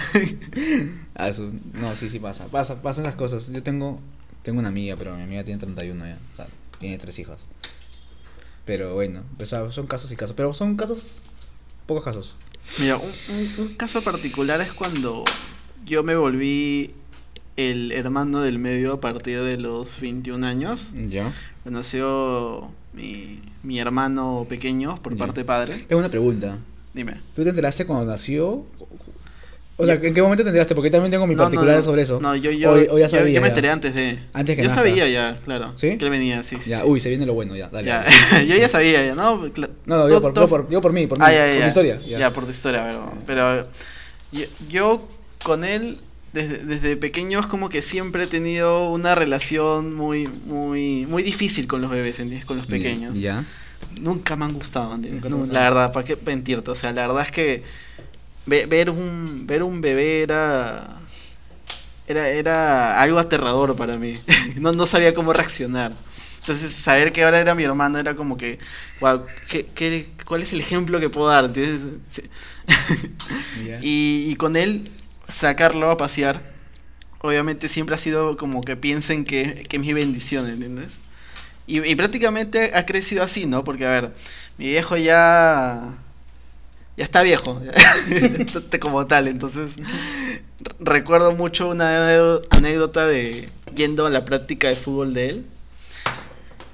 [1.14, 2.46] Ah, eso- no, sí, sí pasa.
[2.46, 3.50] Pasa, pasan esas cosas.
[3.52, 4.00] Yo tengo,
[4.42, 6.18] tengo una amiga, pero mi amiga tiene 31 ya.
[6.32, 6.46] O sea,
[6.78, 7.46] tiene tres hijos.
[8.64, 10.34] Pero bueno, o sea, son casos y casos.
[10.36, 11.16] Pero son casos,
[11.86, 12.36] pocos casos.
[12.78, 15.24] Mira, un, un- un caso particular es cuando
[15.84, 16.94] yo me volví
[17.56, 20.90] el hermano del medio a partir de los 21 años.
[20.94, 21.32] Ya.
[21.64, 25.18] Nació mi, mi hermano pequeño por Ya.
[25.18, 25.74] parte de padre.
[25.86, 26.58] Tengo una pregunta.
[26.94, 27.20] Dime.
[27.34, 28.64] ¿Tú te enteraste cuando nació?
[29.78, 30.74] O sea, ¿en qué momento te enteraste?
[30.74, 31.82] Porque también tengo mis No, no.
[31.82, 32.20] sobre eso.
[32.20, 34.18] No, yo, yo, o ya yo- sabía, yo me enteré antes de.
[34.34, 34.82] Antes que Yo nazca.
[34.82, 35.72] sabía ya, claro.
[35.76, 35.96] ¿Sí?
[35.96, 36.56] Que él venía, sí.
[36.60, 37.88] sí, Ya, uy, se viene lo bueno, ya, dale.
[37.88, 38.46] Ya, dale.
[38.46, 39.36] yo ya sabía, ya, ¿no?
[39.36, 39.48] No,
[39.86, 42.00] no, todo- por, todo- digo por, mí, por mí, Ah, ya, ya, por mi historia.
[42.06, 42.32] Ya.
[42.32, 43.68] por tu historia, pero, pero
[44.30, 45.08] yo, yo
[45.42, 45.98] con él
[46.32, 51.66] desde, desde pequeño es como que siempre he tenido una relación muy muy muy difícil
[51.66, 52.46] con los bebés, ¿entiendes?
[52.46, 53.18] Con los pequeños.
[53.18, 53.44] Ya.
[54.00, 55.30] Nunca me han gustado, ¿entiendes?
[55.30, 56.70] No, la verdad, ¿para qué mentirte?
[56.70, 57.62] O sea, la verdad es que
[58.46, 60.96] ve- ver un ver un bebé era
[62.06, 64.14] era era algo aterrador para mí.
[64.56, 65.92] no no sabía cómo reaccionar.
[66.40, 68.58] Entonces, saber que ahora era mi hermano era como que,
[69.00, 71.48] wow, ¿qué, qué, cuál es el ejemplo que puedo dar?
[73.82, 74.90] Y, y con él,
[75.32, 76.42] sacarlo a pasear,
[77.20, 80.88] obviamente siempre ha sido como que piensen que, que es mi bendición, ¿entiendes?
[81.66, 83.64] Y, y prácticamente ha crecido así, ¿no?
[83.64, 84.10] Porque, a ver,
[84.58, 85.80] mi viejo ya...
[86.94, 87.58] Ya está viejo,
[88.80, 92.06] como tal, entonces re- recuerdo mucho una
[92.50, 95.46] anécdota de yendo a la práctica de fútbol de él.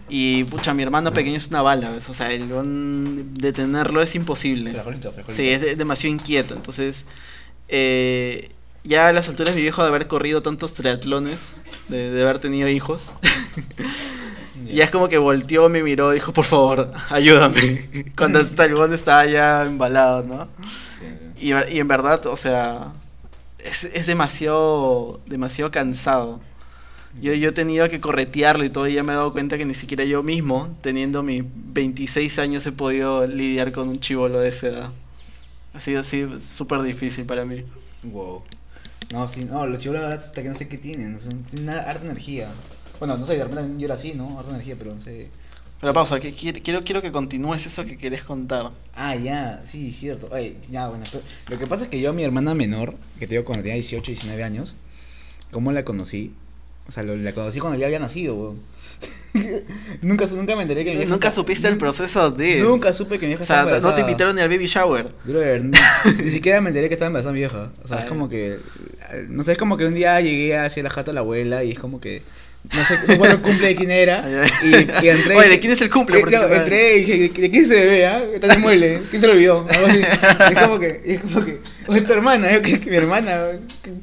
[0.09, 2.09] Y pucha, mi hermano pequeño es una bala, ¿ves?
[2.09, 2.49] O sea, el
[3.35, 4.73] detenerlo es imposible.
[4.73, 5.37] Frijolito, frijolito.
[5.41, 6.55] Sí, es de- demasiado inquieto.
[6.55, 7.05] Entonces,
[7.69, 8.51] eh,
[8.85, 11.55] ya a las alturas mi viejo de haber corrido tantos triatlones,
[11.89, 13.13] de, de haber tenido hijos,
[14.65, 17.89] ya es como que volteó, me miró dijo, por favor, ayúdame.
[18.17, 20.49] Cuando el weón estaba ya embalado, ¿no?
[21.39, 22.93] Y, y en verdad, o sea,
[23.59, 26.41] es, es demasiado, demasiado cansado.
[27.21, 29.65] Yo, yo he tenido que corretearlo y todo, y ya me he dado cuenta que
[29.65, 34.49] ni siquiera yo mismo, teniendo mis 26 años, he podido lidiar con un chivolo de
[34.49, 34.91] esa edad.
[35.79, 37.63] Ha sido así súper difícil para mí.
[38.03, 38.43] Wow.
[39.13, 42.05] No, sí, no, los la verdad hasta que no sé qué tienen, son- tienen harta
[42.05, 42.51] energía.
[42.99, 44.41] Bueno, no sé, de repente yo era así, ¿no?
[44.41, 45.29] Harta energía, pero no sé.
[45.81, 48.73] Pero pausa, que quiero, quiero, quiero que continúes eso que querés contar.
[48.97, 50.29] Ah, ya, sí, cierto.
[50.33, 53.29] Ay, ya, bueno, pero- lo que pasa es que yo a mi hermana menor, que
[53.29, 54.75] te digo cuando tenía 18, 19 años,
[55.53, 56.35] ¿cómo la conocí?
[56.89, 58.61] O sea, lo- la conocí cuando ya había nacido, weón.
[60.03, 62.61] nunca, nunca me enteré que mi vieja Nunca estaba- supiste el proceso de...
[62.61, 64.01] Nunca supe que mi vieja O sea, estaba no te embarazada.
[64.11, 65.09] invitaron ni al baby shower.
[65.25, 65.73] Brother, ni,
[66.25, 67.71] ni siquiera me enteré que estaba embarazada mi vieja.
[67.85, 68.59] O sea, Ah, es como que.
[69.29, 71.73] No sé, es como que un día llegué hacia la jata de la abuela y
[71.73, 72.23] es como que.
[72.75, 74.25] No sé recuerdo el cumple de quién era.
[74.63, 75.37] Y, y entré.
[75.37, 76.19] Oye, ¿de quién es el cumple?
[76.21, 78.23] Eh, no, entré y dije, ¿de quién se bebe, ah?
[78.35, 79.01] Está en el mueble.
[79.11, 79.67] ¿Quién se lo olvidó?
[79.69, 79.99] Algo así.
[80.01, 81.01] Y es como que.
[81.07, 81.59] y es como que.
[81.87, 82.61] Oye, tu hermana, ¿eh?
[82.61, 83.45] ¿Qué, mi hermana.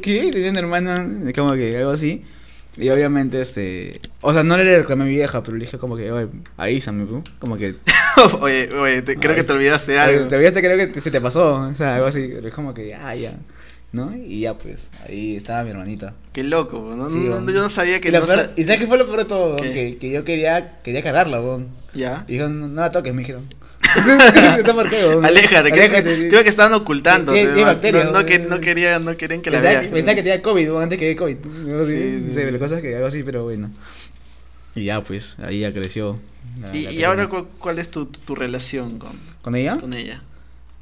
[0.01, 0.29] ¿Qué?
[0.31, 1.07] Tenía una hermana.
[1.27, 2.23] Es como que algo así.
[2.77, 4.01] Y obviamente, este.
[4.21, 7.05] O sea, no le reclamé a mi vieja, pero le dije como que, oye, avísame,
[7.05, 7.23] ¿no?
[7.39, 7.75] Como que.
[8.41, 10.27] oye, oye, te- creo Ay, que te olvidaste de algo.
[10.27, 12.73] te olvidaste, creo que te- se te pasó, o sea, algo así, pero es como
[12.73, 13.33] que, ah, ya,
[13.93, 14.13] ¿no?
[14.15, 16.13] Y ya, pues, ahí estaba mi hermanita.
[16.33, 17.07] Qué loco, ¿no?
[17.09, 18.87] Sí, No- no- yo no sabía que y, la no peor- sa- ¿Y sabes qué
[18.87, 19.55] fue lo peor de todo?
[19.55, 21.69] Que, que yo quería, quería cargarla, weón.
[21.93, 22.25] ¿Ya?
[22.27, 23.45] Y dijeron, no, no la toques, me dijeron.
[24.59, 25.25] ¿Está weón?
[25.25, 26.29] Aléjate, creo, que- Aléjate.
[26.29, 27.31] creo que estaban ocultando.
[27.33, 29.87] No, no, que- no querían, no querían que la veas.
[29.87, 31.37] pensaba que tenía COVID, weón, antes que de COVID.
[31.45, 33.69] No, sí, cosas que algo así, pero bueno.
[34.75, 36.19] Y ya, pues, ahí ya creció.
[36.61, 37.45] la- Y, la y ahora, pequeña.
[37.59, 39.77] ¿cuál, es tu, tu relación con, ¿Con ella?
[39.79, 40.21] con ella?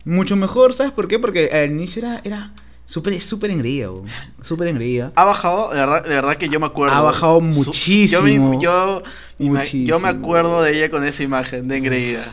[0.06, 1.20] Mucho mejor, ¿sabes por qué?
[1.20, 2.52] Porque al inicio era, era
[2.86, 3.90] súper, súper engreída.
[4.42, 5.12] Súper engreída.
[5.16, 6.96] Ha bajado, de verdad, de verdad que yo me acuerdo.
[6.96, 8.54] Ha bajado muchísimo.
[8.60, 9.04] Yo, yo,
[9.86, 12.26] yo me acuerdo de ella con esa imagen de engreída.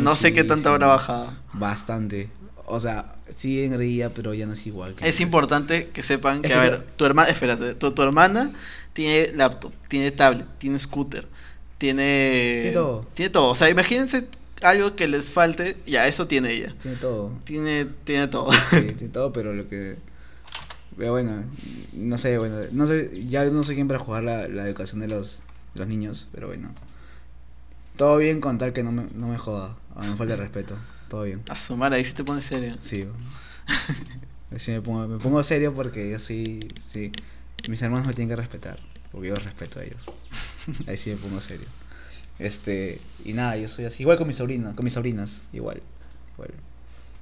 [0.00, 1.32] No, sé qué tanto habrá bajado.
[1.52, 2.28] Bastante.
[2.66, 4.94] O sea, sí engreía, pero ya no es igual.
[4.94, 5.20] que Es antes.
[5.20, 8.52] importante que sepan que, Es a ver, tu hermana, espérate, tu, tu hermana
[8.92, 11.26] tiene laptop, tiene tablet, tiene scooter,
[11.78, 12.58] tiene...
[12.60, 13.06] Tiene todo.
[13.14, 13.50] Tiene todo.
[13.50, 14.26] O sea, imagínense
[14.62, 16.74] algo que les falte, ya, eso tiene ella.
[16.80, 17.32] Tiene todo.
[17.44, 18.50] Tiene, tiene todo.
[18.70, 19.96] Sí, tiene todo, pero lo que.
[20.96, 21.44] Pero bueno,
[21.92, 25.06] no sé, bueno, no sé, ya no sé quién para jugar la, la educación de
[25.06, 25.42] los,
[25.74, 26.72] de los niños, pero bueno.
[27.96, 30.78] Todo bien con tal que no me, no me joda, o no me falte respeto.
[31.08, 31.42] Todo bien.
[31.48, 32.76] A sumar, ahí sí te pones serio.
[32.80, 33.06] Sí.
[34.56, 37.12] Sí me pongo, me pongo serio porque yo sí, sí.
[37.68, 38.78] Mis hermanos me tienen que respetar.
[39.12, 40.10] Porque yo respeto a ellos.
[40.86, 41.66] Ahí sí me pongo serio.
[42.38, 44.02] Este, y nada, yo soy así.
[44.02, 45.82] Igual con mis sobrinos, con mis sobrinas, igual.
[46.34, 46.50] igual.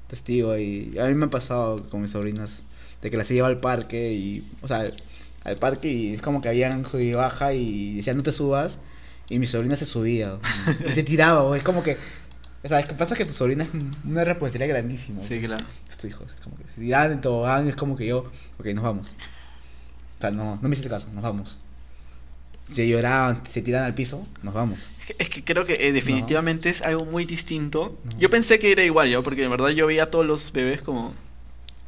[0.09, 2.62] Testigo y a mí me ha pasado con mis sobrinas
[3.02, 4.85] de que las he llevado al parque y, o sea,
[5.46, 8.80] al parque y es como que habían sub y baja y decían no te subas
[9.28, 10.38] y mi sobrina se subía
[10.88, 11.96] y se tiraba, o es como que
[12.66, 13.70] o sea, es que pasa que tu sobrina es
[14.04, 15.20] una responsabilidad grandísima.
[15.22, 15.64] Sí, claro.
[15.88, 18.24] Es tu hijo, es como que se tiraban en tobogán, es como que yo,
[18.59, 19.14] ok, nos vamos.
[20.18, 21.59] O sea, no, no me hiciste caso, nos vamos.
[22.64, 24.90] Si lloraban, se tiraban al piso, nos vamos.
[24.98, 27.96] Es que, es que creo que eh, definitivamente es algo muy distinto.
[28.02, 28.18] No.
[28.18, 30.82] Yo pensé que era igual, yo, porque en verdad yo veía a todos los bebés
[30.82, 31.14] como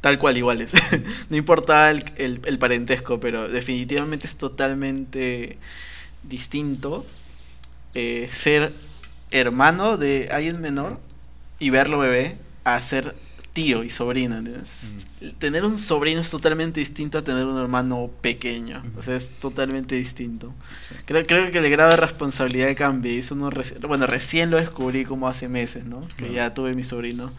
[0.01, 0.71] tal cual iguales.
[1.29, 5.57] no importa el, el- el parentesco, pero definitivamente es totalmente
[6.23, 7.05] distinto
[7.95, 8.71] eh, ser
[9.31, 10.99] hermano de alguien menor
[11.59, 13.15] y verlo bebé a ser
[13.53, 14.37] tío y sobrino.
[14.37, 14.69] ¿entiendes?
[15.39, 18.81] Tener un sobrino es totalmente distinto a tener un hermano pequeño.
[18.97, 20.53] O sea, es totalmente distinto.
[21.05, 23.11] Creo, creo que el grado de responsabilidad cambia.
[23.13, 26.07] Eso no reci- bueno, recién lo descubrí como hace meses, ¿no?
[26.15, 27.31] Que ya tuve mi sobrino.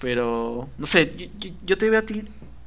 [0.00, 2.24] Pero, no sé, yo, yo- yo te veo a ti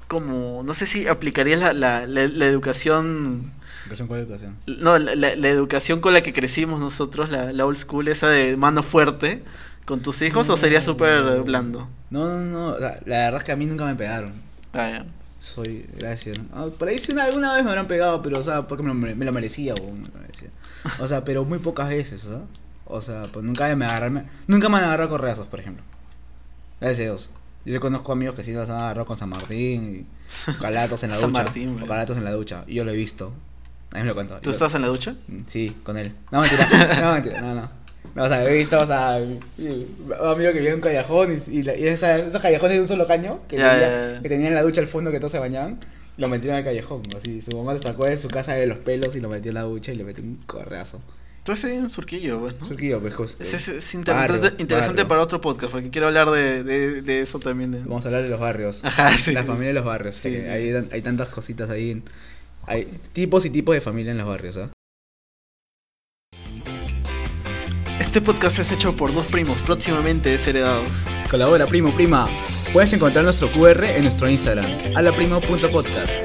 [0.07, 3.51] como, no sé si aplicarías la, la, la, la educación,
[3.85, 4.57] Educación, ¿cuál educación?
[4.67, 8.83] no, la, educación con la que crecimos nosotros, la, la old school, esa de mano
[8.83, 9.41] fuerte,
[9.85, 11.87] con tus hijos, o sería súper blando?
[12.09, 14.33] No, no, no, la verdad es que a mí nunca me pegaron.
[14.73, 15.05] Ah, ya.
[15.39, 16.37] Soy, gracias.
[16.53, 18.89] Ah, por ahí sí una, alguna vez me habrán pegado, pero o sea, porque me
[18.89, 20.49] lo, me lo merecía, o me lo merecía.
[20.99, 22.41] O sea, pero muy pocas veces, ¿o sea?
[22.85, 25.83] O sea, pues nunca me agarraron, nunca me han agarrado correazos, por ejemplo.
[26.81, 27.29] Gracias a Dios.
[27.63, 30.07] Yo conozco amigos que sí los han agarrado con San Martín
[30.49, 31.43] y calatos en la San ducha.
[31.43, 32.63] Martín, o calatos en la ducha.
[32.67, 33.31] Y yo lo he visto.
[33.91, 34.35] A mí me lo cuento.
[34.39, 35.13] ¿Tú Yo- estás en la ducha?
[35.45, 36.13] Sí, con él.
[36.31, 36.67] No, mentira.
[37.01, 37.41] No, mentira.
[37.41, 37.81] No, no.
[38.15, 39.39] No, o sea, he visto, o sea, un
[40.25, 43.71] amigo que en un callejón y, y, esos callejones de un solo caño que, Ya,
[43.71, 44.21] tenía, ya, ya.
[44.21, 45.79] que tenía en la ducha al fondo que todos se bañaban,
[46.17, 47.03] lo metieron al callejón.
[47.15, 49.55] Así, su mamá le sacó de su casa de los pelos y lo metió en
[49.55, 50.99] la ducha y le metió un correazo.
[51.43, 52.65] Tú estás en Surquillo, pues, ¿no?
[52.67, 54.69] Surquillo, pues, Jos- Es, es- es barrio, interesante,
[55.03, 55.07] barrio.
[55.07, 57.71] para otro podcast, porque quiero hablar de, de, de eso también.
[57.71, 58.85] de- Vamos a hablar de los barrios.
[58.85, 59.31] Ajá, sí.
[59.31, 60.17] La familia de los barrios.
[60.21, 60.29] Sí.
[60.29, 61.91] Hay, hay tantas cositas ahí.
[61.91, 62.03] en-
[62.67, 64.69] hay tipos y tipos de familia en los barrios, ¿ah?
[67.99, 70.91] Este podcast es hecho por dos primos, próximamente desheredados.
[71.29, 72.27] Colabora, primo, prima.
[72.73, 76.21] Puedes encontrar nuestro QR en nuestro Instagram, alaprimo.podcast.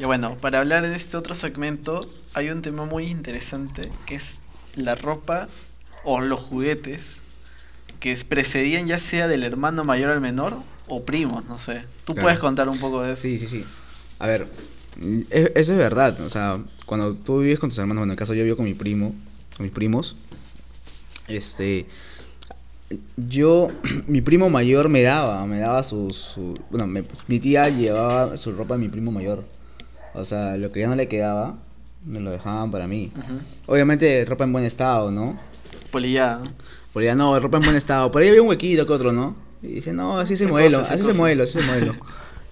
[0.00, 2.00] Y bueno, para hablar de este otro segmento,
[2.34, 4.36] hay un tema muy interesante que es
[4.74, 5.46] la ropa
[6.04, 7.00] o los juguetes
[8.00, 10.56] que precedían ya sea del hermano mayor al menor
[10.88, 11.82] o primos, no sé.
[12.06, 12.24] ¿Tú Claro.
[12.26, 13.20] puedes contar un poco de eso?
[13.22, 13.64] Sí, sí, sí.
[14.18, 14.46] A ver,
[15.28, 16.18] es- eso es verdad.
[16.22, 18.64] O sea, cuando tú vives con tus hermanos, bueno, en el caso yo vivo con
[18.64, 19.14] mi primo,
[19.54, 20.16] con mis primos,
[21.28, 21.84] este,
[23.18, 23.70] yo,
[24.06, 28.52] mi primo mayor me daba, me daba su, su bueno, me- mi tía llevaba su
[28.52, 29.44] ropa a mi primo mayor.
[30.14, 31.58] O sea, lo que ya no le quedaba,
[32.04, 33.12] me lo dejaban para mí.
[33.66, 35.38] Obviamente ropa en buen estado, ¿no?
[35.90, 36.42] Polillada.
[36.92, 38.10] Porque ya no, ropa en buen estado.
[38.10, 39.36] Por ahí había un huequito que otro, ¿no?
[39.62, 41.70] Y dice, no, así es el Se modelo, así es el modelo, así es el
[41.70, 41.94] modelo.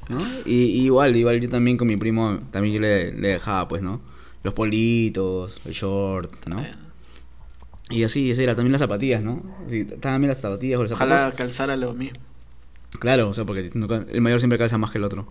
[0.09, 0.21] ¿No?
[0.47, 3.83] Y, y igual, igual yo también con mi primo, también yo le, le dejaba, pues,
[3.83, 4.01] ¿no?
[4.43, 6.65] Los politos, el short, ¿no?
[7.91, 9.43] Y así, así era, también las zapatillas, ¿no?
[9.69, 11.13] Sí, estaban bien las zapatillas o los zapatos.
[11.13, 12.19] Ojalá calzara lo mismo.
[13.01, 15.27] Claro, o sea, porque el mayor siempre calza más que el otro,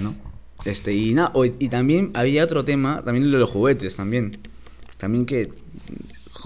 [0.00, 0.14] ¿no?
[0.64, 4.38] Este, y nada, o- y también había otro tema, también lo de los juguetes, también.
[4.96, 5.52] También que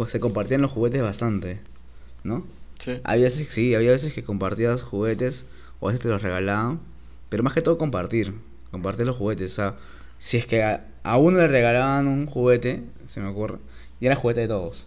[0.08, 1.60] se compartían los juguetes bastante,
[2.24, 2.46] ¿no?
[2.78, 3.00] Sí.
[3.04, 5.46] Había veces, sí, había veces que compartías juguetes
[5.80, 6.80] o a veces te los regalaban,
[7.28, 8.34] pero más que todo compartir,
[8.70, 9.52] compartir los juguetes.
[9.52, 9.76] O sea,
[10.18, 13.58] si es que a, a uno le regalaban un juguete, se me ocurre,
[14.00, 14.86] y era juguete de todos.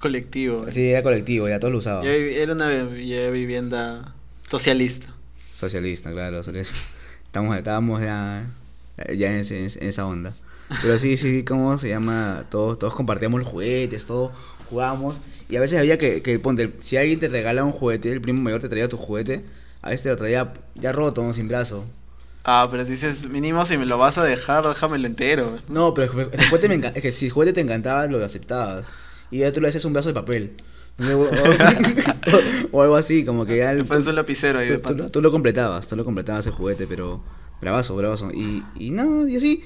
[0.00, 0.66] Colectivo.
[0.70, 2.06] Sí, era colectivo, ya todos lo usaban.
[2.06, 4.14] Era una vivienda
[4.48, 5.12] socialista.
[5.54, 6.76] Socialista, claro, socialista.
[7.30, 8.44] Estamos, estábamos ya,
[9.16, 10.32] ya en, ese- en esa onda.
[10.80, 12.44] Pero sí, sí, ¿cómo se llama?
[12.50, 14.32] Todos, todos compartíamos los juguetes, todos
[14.68, 15.20] jugábamos.
[15.48, 18.42] Y a veces había que, que ponte, si alguien te regala un juguete, el primo
[18.42, 19.44] mayor te traía tu juguete,
[19.82, 21.84] a veces te lo traía ya roto, sin brazo.
[22.44, 25.58] Ah, pero dices, mínimo si me lo vas a dejar, déjamelo entero.
[25.68, 28.92] No, pero el juguete me es que si el juguete te encantaba, lo aceptabas.
[29.30, 30.56] Y ya tú le haces un brazo de papel.
[31.00, 31.22] O,
[32.72, 34.96] o- o algo así, como que ya el, Después un lapicero ahí de tú, tú-
[34.98, 35.08] pata.
[35.08, 37.22] tú lo completabas, tú lo completabas el juguete, pero
[37.60, 38.30] bravazo, bravazo.
[38.32, 39.62] Y, y no, y así.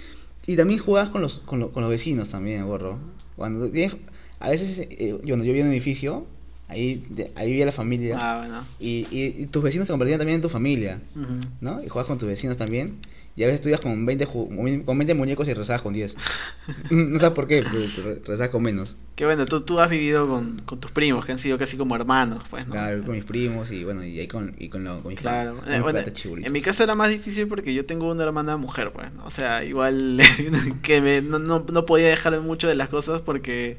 [0.47, 2.99] Y también jugabas con los, con, lo- con los vecinos también, gorro.
[3.37, 3.97] Cuando tienes,
[4.41, 6.27] a veces, eh, cuando yo vivía en un edificio,
[6.69, 8.17] ahí, de- ahí vivía la familia.
[8.21, 8.65] Ah, bueno.
[8.79, 11.47] Y, y, y tus vecinos se convertían también en tu familia, Ujú.
[11.61, 11.83] ¿no?
[11.83, 12.99] Y jugabas con tus vecinos también.
[13.37, 16.17] Y a veces estudias con 20, ju- con 20 muñecos y rezabas con 10.
[16.91, 18.97] no sabes por qué, pero, rezabas con menos.
[19.17, 21.97] Qué bueno, tú, tú has vivido con, con tus primos, que han sido casi como
[21.97, 22.73] hermanos, pues, ¿no?
[22.73, 25.57] Claro, con mis primos y bueno, y ahí con, y con, lo- con mis Claro,
[25.67, 29.13] eh, bueno, en mi caso era más difícil porque yo tengo una hermana mujer, pues,
[29.13, 29.25] ¿no?
[29.27, 30.21] O sea, igual
[30.83, 33.79] que me, no, no, no podía dejar mucho de las cosas porque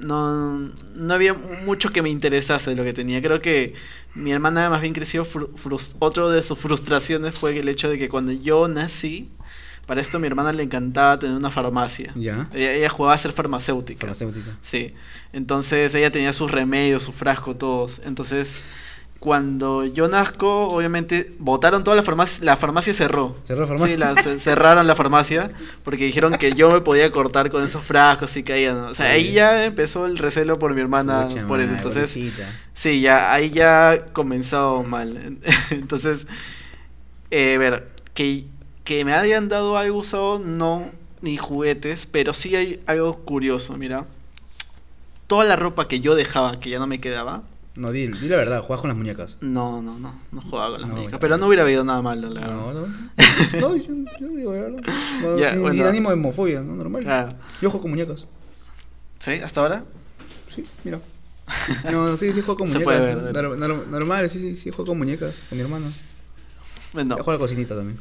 [0.00, 3.22] no, no había mucho que me interesase de lo que tenía.
[3.22, 3.74] Creo que
[4.14, 5.26] mi hermana más bien creció,
[5.98, 9.28] otro de sus frustraciones fue el hecho de que cuando yo nací,
[9.86, 12.12] para esto a mi hermana le encantaba tener una farmacia.
[12.16, 12.48] Ya.
[12.52, 14.00] Ella, ella jugaba a ser farmacéutica.
[14.00, 14.56] Farmacéutica.
[14.62, 14.94] Sí.
[15.32, 18.00] Entonces ella tenía sus remedios, su frasco, todos.
[18.04, 18.62] Entonces,
[19.26, 23.34] cuando yo nazco, obviamente botaron toda la farmacia, la farmacia cerró.
[23.42, 23.94] ¿Cerró la farmacia?
[23.96, 25.50] Sí, la, cerraron la farmacia
[25.82, 28.76] porque dijeron que yo me podía cortar con esos frascos y caían.
[28.76, 31.74] O sea, ahí ya empezó el recelo por mi hermana Pucha por eso.
[31.74, 32.52] Entonces, pobrecita.
[32.76, 35.38] sí, ya ahí ya comenzó mal.
[35.70, 36.28] Entonces,
[37.32, 38.44] eh, ver, que,
[38.84, 40.88] que me hayan dado algo usado, no,
[41.20, 44.06] ni juguetes, pero sí hay algo curioso, mira.
[45.26, 47.42] Toda la ropa que yo dejaba, que ya no me quedaba,
[47.76, 49.36] No, di, di la verdad, juegas con las muñecas.
[49.42, 51.12] no, no, no, no jugaba con las No, muñecas.
[51.12, 51.18] ya.
[51.20, 52.56] Pero no hubiera habido nada malo, la verdad.
[52.56, 52.86] No, no.
[53.60, 54.80] No, yo, yo digo, la verdad.
[55.22, 55.74] No, Ya, sin, bueno.
[55.74, 56.74] sin ánimo de homofobia, ¿no?
[56.74, 57.02] Normal.
[57.02, 57.34] Claro.
[57.60, 58.26] Yo juego con muñecas.
[59.18, 59.32] ¿Sí?
[59.32, 59.84] ¿Hasta ahora?
[60.48, 61.00] Sí, mira.
[61.92, 63.16] No, sí, sí juego con Se muñecas.
[63.16, 65.86] puede ver, normal, sí, sí, sí juego con muñecas, con mi hermano.
[66.92, 67.98] Bueno, juego a la cocinita también.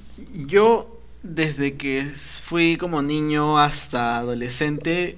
[0.48, 5.18] Yo, desde que fui como niño hasta adolescente,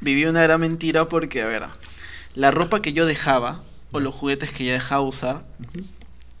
[0.00, 1.64] viví una gran mentira porque, a ver,
[2.34, 3.60] la ropa que yo dejaba,
[3.92, 5.46] o los juguetes que ya dejaba usar,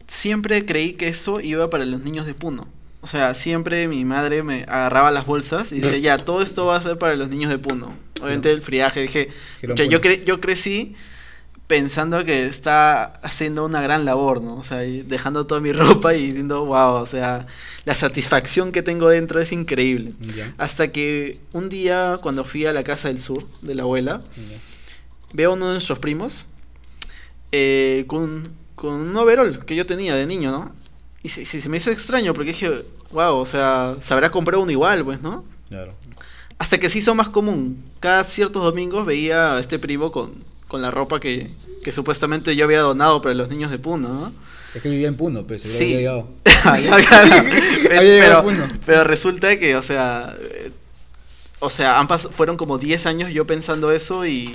[0.06, 2.68] siempre creí que eso iba para los niños de Puno.
[3.00, 6.76] O sea, siempre mi madre me agarraba las bolsas y decía, ya, todo esto va
[6.76, 7.94] a ser para los niños de Puno.
[8.20, 9.28] Obviamente el friaje, dije,
[9.72, 10.96] o sea, yo, cre- yo crecí
[11.68, 14.56] pensando que está haciendo una gran labor, ¿no?
[14.56, 17.46] O sea, dejando toda mi ropa y diciendo, wow, o sea,
[17.84, 20.12] la satisfacción que tengo dentro es increíble.
[20.58, 24.20] Hasta que un día, cuando fui a la casa del sur de la abuela,
[25.32, 26.46] veo a uno de nuestros primos
[27.52, 30.72] eh, con, con un overall que yo tenía de niño, ¿no?
[31.22, 32.70] Y se, se- se me hizo extraño porque dije,
[33.12, 35.44] wow, o sea, se habrá comprado uno igual, pues, ¿no?
[35.68, 35.92] Claro.
[36.58, 37.82] Hasta que se hizo más común.
[38.00, 40.32] Cada ciertos domingos veía a este primo con,
[40.68, 41.50] con la ropa que,
[41.84, 44.32] que supuestamente yo había donado para los niños de Puno, ¿no?
[44.74, 45.68] Es que vivía en Puno, pues, Sí.
[45.84, 46.28] había llegado.
[47.86, 48.78] Había llegado pero, Puno.
[48.86, 50.70] pero resulta que, o sea, eh,
[51.60, 54.54] o sea, han fueron como 10 años yo pensando eso y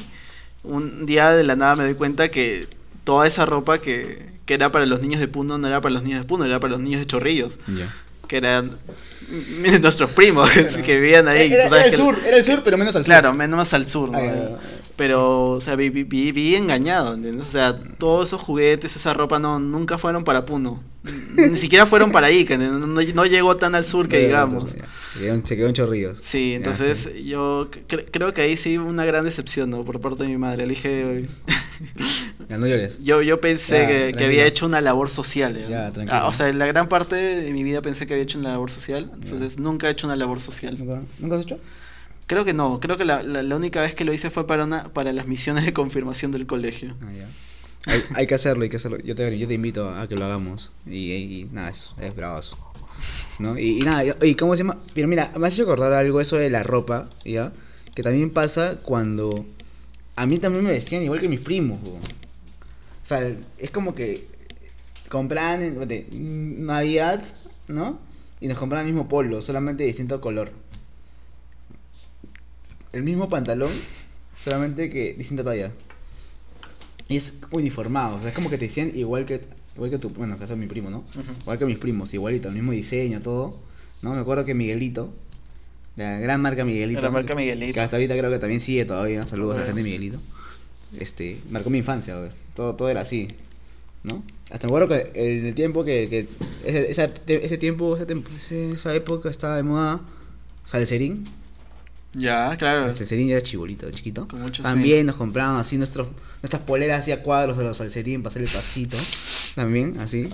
[0.64, 2.68] un día de la nada me doy cuenta que
[3.04, 6.04] toda esa ropa que, que era para los niños de Puno no era para los
[6.04, 7.60] niños de Puno, era para los niños de Chorrillos,
[8.28, 8.72] que eran
[9.82, 11.52] nuestros primos que vivían ahí.
[11.52, 13.06] Era, el sur, era el sur, pero menos al sur.
[13.06, 14.20] Claro, menos más al sur, ¿no?
[14.96, 17.48] Pero, o sea, vi, vi- engañado, ¿entiendes?
[17.48, 20.84] O sea, todos esos juguetes, esa ropa, no, nunca fueron para Puno.
[21.36, 24.70] Ni siquiera fueron para Ica, no, no- no llegó tan al sur que digamos.
[24.70, 26.22] Se quedó en- Se quedó en chorrillos.
[26.24, 29.84] Sí, entonces yo cre- creo que ahí sí hubo una gran decepción, ¿no?
[29.84, 30.66] Por parte de mi madre.
[30.68, 31.26] Le dije,
[32.50, 33.00] no llores.
[33.04, 35.58] yo, yo pensé Ya, que, había hecho una labor social.
[35.60, 35.70] ¿ya?
[35.70, 36.18] Ya, tranquilo.
[36.20, 38.52] Ah, o sea, en la gran parte de mi vida pensé que había hecho una
[38.52, 40.78] labor social, entonces nunca he hecho una labor social.
[40.78, 41.60] ¿Nunca, ¿Nunca has hecho?
[42.34, 44.92] Creo que no, creo que la, la, única vez que lo hice fue para una
[44.92, 46.96] para las misiones de confirmación del colegio.
[47.04, 47.30] Ah, ya.
[47.86, 48.98] Hay, hay que hacerlo, hay que hacerlo.
[49.02, 50.72] Yo te, yo te invito a que lo hagamos.
[50.88, 52.58] Y, nada, es, es bravazo.
[53.38, 53.60] ¿No?
[53.60, 54.80] Y, nada, y, ¿cómo se llama?
[54.96, 57.54] Pero mira, me has hecho acordar algo eso de la ropa, ¿ya?
[57.94, 59.46] Que también pasa cuando
[60.16, 61.78] a mí también me vestían igual que mis primos.
[61.88, 62.00] O
[63.04, 64.28] sea, es como que
[65.08, 67.24] compraban en Navidad,
[67.68, 68.00] ¿no?
[68.42, 70.63] Y nos compraban el mismo polo, solamente de distinto color.
[72.94, 73.72] El mismo pantalón,
[74.40, 75.72] solamente que distinta talla.
[77.10, 79.42] Y es uniformado, o sea, es como que te decían igual que
[79.76, 81.04] igual que tu, bueno, que es mi primo, ¿no?
[81.42, 83.58] Igual que mis primos, igualito, el mismo diseño, todo.
[84.02, 84.14] ¿No?
[84.14, 85.14] Me acuerdo que Miguelito,
[85.96, 87.02] la gran marca Miguelito.
[87.02, 87.74] La marca Miguelito.
[87.74, 89.26] Que hasta ahorita creo que también sigue todavía.
[89.26, 90.20] Saludos a la gente de Miguelito.
[91.00, 93.30] Este, marcó mi infancia, pues, todo, todo era así.
[94.04, 94.22] ¿No?
[94.52, 96.28] Hasta me acuerdo que en el tiempo que, que
[96.66, 96.92] ese,
[97.28, 100.02] ese tiempo, ese tiempo- esa época estaba de moda
[100.66, 101.24] Salserín.
[102.14, 102.88] Ya, claro.
[102.90, 104.28] El Salserín era chibolito, chiquito.
[104.28, 106.08] Con También nos compraban así nuestros,
[106.42, 108.98] nuestras poleras así a cuadros de los Salserín para hacer el pasito.
[109.56, 110.30] También, así.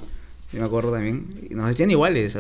[0.52, 1.26] Yo me acuerdo también.
[1.52, 2.38] Nos vestían iguales.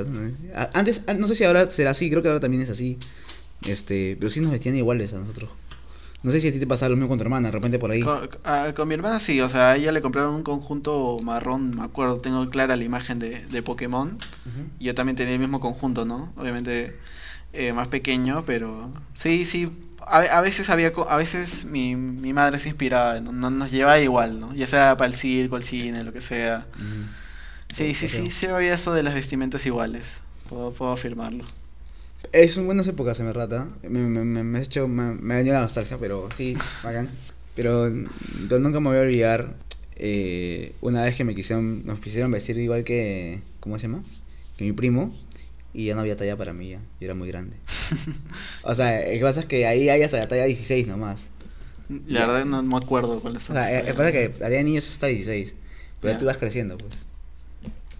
[0.73, 2.97] Antes, no sé si ahora será así, creo que ahora también es así.
[3.65, 5.49] Este, pero sí nos vestían iguales a nosotros.
[6.21, 7.91] No sé si a ti te pasaba lo mismo con tu hermana, de repente por
[7.91, 8.01] ahí.
[8.01, 11.75] Con, a- con mi hermana sí, o sea, a ella le compraron un conjunto marrón,
[11.77, 14.17] me acuerdo, tengo clara la imagen de, de Pokémon.
[14.79, 16.33] Y yo también tenía el mismo conjunto, ¿no?
[16.35, 16.97] Obviamente
[17.53, 19.69] eh, más pequeño, pero sí, sí.
[20.05, 23.99] A, a veces había, a veces mi, mi madre se inspiraba, no, no- nos llevaba
[23.99, 24.53] igual, ¿no?
[24.55, 26.65] Ya sea para el circo, el cine, lo que sea.
[26.75, 27.05] Ujú.
[27.75, 30.05] Sí, sí, sí, sí había eso de las vestimentas iguales.
[30.49, 31.43] Puedo, puedo afirmarlo.
[32.33, 33.53] Es un buenas épocas, en verdad.
[33.53, 33.67] ¿ah?
[33.83, 37.09] Me, me, me, me ha hecho, me, me ha venido la nostalgia, pero sí, bacán.
[37.55, 38.05] Pero mm,
[38.49, 39.55] yo nunca me voy a olvidar
[39.95, 44.03] eh, una vez que me quisieron, nos quisieron vestir igual que, ¿cómo se llama?
[44.57, 45.15] Que mi primo.
[45.73, 47.57] Y ya no había talla para mí ya, yo era muy grande.
[48.63, 51.29] O sea, lo que pasa es que ahí hay hasta la talla 16 nomás.
[52.07, 52.27] La Ya.
[52.27, 53.55] verdad no me acuerdo cuáles O son.
[53.55, 55.55] sea, eh, pasa que la de niños es hasta 16.
[56.01, 56.17] Pero Ya.
[56.17, 57.05] tú vas creciendo, pues.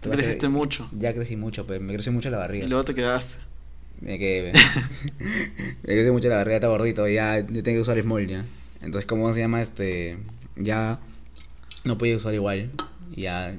[0.00, 0.88] Tú vas creciste cre- mucho.
[0.92, 1.80] Ya crecí mucho, pues.
[1.80, 2.64] Me creció mucho la barriga.
[2.64, 3.36] Y luego te quedaste.
[4.00, 4.52] Me quedé.
[5.82, 7.06] me creció mucho la barriga, está gordito.
[7.08, 8.44] Ya, ya tengo que usar small ya.
[8.82, 9.60] Entonces, ¿cómo se llama?
[9.60, 10.18] Este.
[10.56, 11.00] Ya.
[11.84, 12.70] No podía usar igual.
[13.14, 13.54] Ya.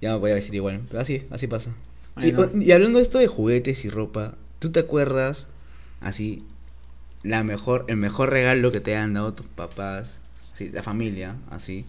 [0.00, 0.80] Ya no podía vestir igual.
[0.88, 1.74] Pero así, así pasa.
[2.22, 2.62] Y, Bueno.
[2.62, 5.48] y hablando de esto de juguetes y ropa, ¿tú te acuerdas
[6.00, 6.44] así
[7.22, 10.20] la mejor el mejor regalo que te han dado tus papás,
[10.52, 11.84] así, la familia, así?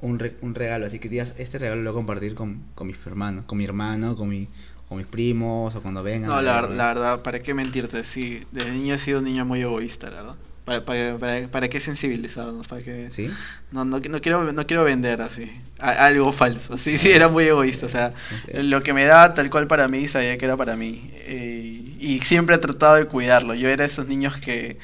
[0.00, 2.88] Un, re- un regalo, así que digas, este regalo lo voy a compartir con, con
[2.88, 4.48] mis hermanos, con mi hermano, con mi
[4.88, 6.28] con mis primos o cuando vengan.
[6.30, 8.04] No, la, la verdad, ¿para qué mentirte?
[8.04, 10.34] Sí, desde niño he sido un niño muy egoísta, la verdad.
[10.64, 12.68] ¿Para, para, para, para qué sensibilizarnos?
[12.68, 13.08] ¿Para qué?
[13.10, 13.28] ¿Sí?
[13.72, 15.50] No, no, no quiero, no quiero vender así,
[15.80, 16.78] a- algo falso.
[16.78, 17.86] Sí, sí, era muy egoísta.
[17.86, 18.12] O sea,
[18.54, 21.10] lo que me daba tal cual para mí, sabía que era para mí.
[21.24, 23.54] Eh, y siempre he tratado de cuidarlo.
[23.54, 24.78] Yo era de esos niños que,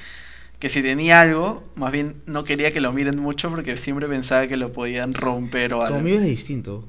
[0.59, 4.49] que si tenía algo, más bien no quería que lo miren mucho porque siempre pensaba
[4.49, 5.99] que lo podían romper o algo.
[5.99, 6.85] Conmigo era distinto.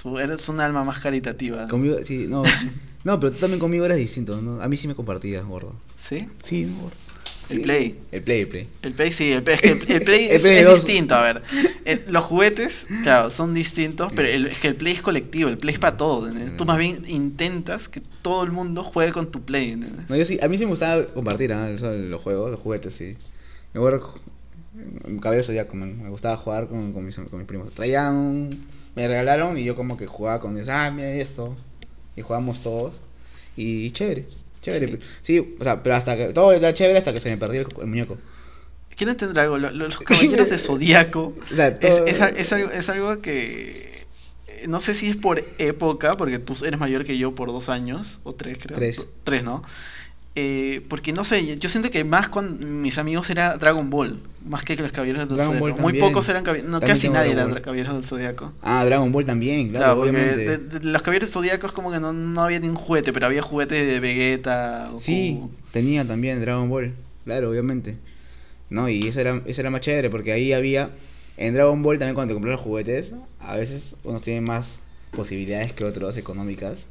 [0.00, 1.62] Tú eres un alma más caritativa.
[1.62, 1.68] ¿no?
[1.68, 2.44] Conmigo, sí, no.
[3.04, 4.60] No, pero tú también conmigo eras distinto, ¿no?
[4.60, 5.72] A mí sí me compartías, gordo.
[5.96, 6.28] ¿Sí?
[6.42, 6.90] Sí, no,
[7.56, 7.62] El.
[7.62, 7.98] Play.
[8.12, 8.68] El play, el play.
[8.82, 11.22] El Play sí, el Play, es que el, el Play El Play es distinto, a
[11.22, 11.42] ver.
[11.84, 15.58] El- los juguetes, claro, son distintos, pero el- es que el Play es colectivo, el
[15.58, 16.28] Play es para todos.
[16.30, 16.56] ¿entendés?
[16.56, 19.70] Tú más bien intentas que todo el mundo juegue con tu Play.
[19.72, 20.08] ¿entendés?
[20.08, 21.52] No, yo sí, a mí sí me gustaba compartir.
[21.52, 23.16] Eso, los juegos, los juguetes, sí.
[23.74, 24.14] Me acuerdo,
[25.20, 27.72] Cabello Zodíaco, man, me gustaba jugar con, con, mis, con mis primos.
[27.72, 31.56] Traían un- me regalaron y yo como que jugaba con ellos, ah, mira esto.
[32.16, 33.00] Y jugábamos todos.
[33.56, 34.26] Y chévere,
[34.72, 34.98] chévere.
[35.22, 35.56] Sí.
[35.60, 37.86] o sea, pero hasta que, todo era chévere hasta que se me perdió el, el
[37.86, 38.18] muñeco.
[38.96, 42.28] Quiero entender algo, lo- lo- los caballeros de Zodíaco O sea, es, todo- es, a-
[42.30, 44.04] es algo, es algo que
[44.48, 47.68] eh, no sé si es por época, porque tú eres mayor que yo por dos
[47.68, 48.74] años, o tres creo.
[48.76, 49.08] Tres.
[49.24, 49.62] Tres, ¿no?
[50.40, 54.62] Eh, porque no sé, yo siento que más con mis amigos era Dragon Ball, más
[54.62, 55.58] que los caballeros del.
[55.58, 57.62] Ball Muy pocos eran caballeros, no, casi nadie Dragon era Ball.
[57.62, 58.52] caballeros del Zodíaco.
[58.62, 60.58] Ah, Dragon Ball también, claro, Claro, obviamente.
[60.58, 63.84] de- de- los caballeros zodíacos como que no, no había ningún juguete, pero había juguetes
[63.84, 65.00] de Vegeta, Goku.
[65.00, 65.40] Sí,
[65.72, 67.96] tenía también Dragon Ball, claro, obviamente.
[68.70, 70.90] No, y eso era, eso era más chévere porque ahí había,
[71.36, 75.72] en Dragon Ball también cuando te compras los juguetes, a veces unos tienen más posibilidades
[75.72, 76.86] que otros económicas.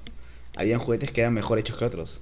[0.58, 2.22] Habían juguetes que eran mejor hechos que otros,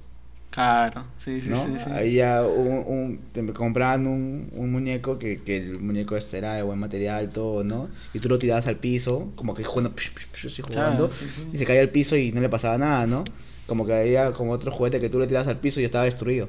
[0.56, 1.62] Claro, sí, sí, ¿no?
[1.62, 1.72] sí.
[1.84, 1.90] sí.
[1.94, 6.62] Había un, un- te compraban un, un muñeco que, que el muñeco este era de
[6.62, 7.90] buen material, todo, ¿no?
[8.14, 11.12] Y tú lo tirabas al piso, como que jugando, psh, psh, psh, así jugando, Claro,
[11.12, 11.46] sí, sí.
[11.52, 13.24] y se caía al piso y no le pasaba nada, ¿no?
[13.66, 16.48] Como que había como otro juguete que tú le tirabas al piso y estaba destruido.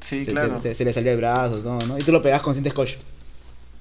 [0.00, 0.58] Sí, se, claro.
[0.58, 1.96] se- se- se le salía el brazo, todo, ¿no?
[1.98, 2.96] Y tú lo pegabas con cinta scotch.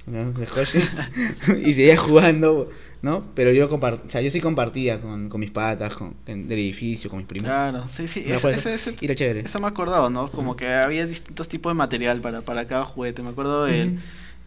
[0.05, 0.31] ¿no?
[0.31, 0.75] De scotch.
[1.65, 2.69] y seguías jugando,
[3.01, 3.23] ¿no?
[3.35, 6.59] Pero yo compart o sea, yo sí compartía con, con mis patas, con, en- del
[6.59, 7.47] edificio, con mis primos.
[7.49, 8.23] Claro, sí, sí.
[8.25, 8.69] Ese, eso.
[8.69, 9.41] ese- Y era chévere.
[9.41, 10.29] eso me he acordado, ¿no?
[10.29, 13.21] Como que había distintos tipos de material para, para cada juguete.
[13.23, 13.97] Me acuerdo del Ujú.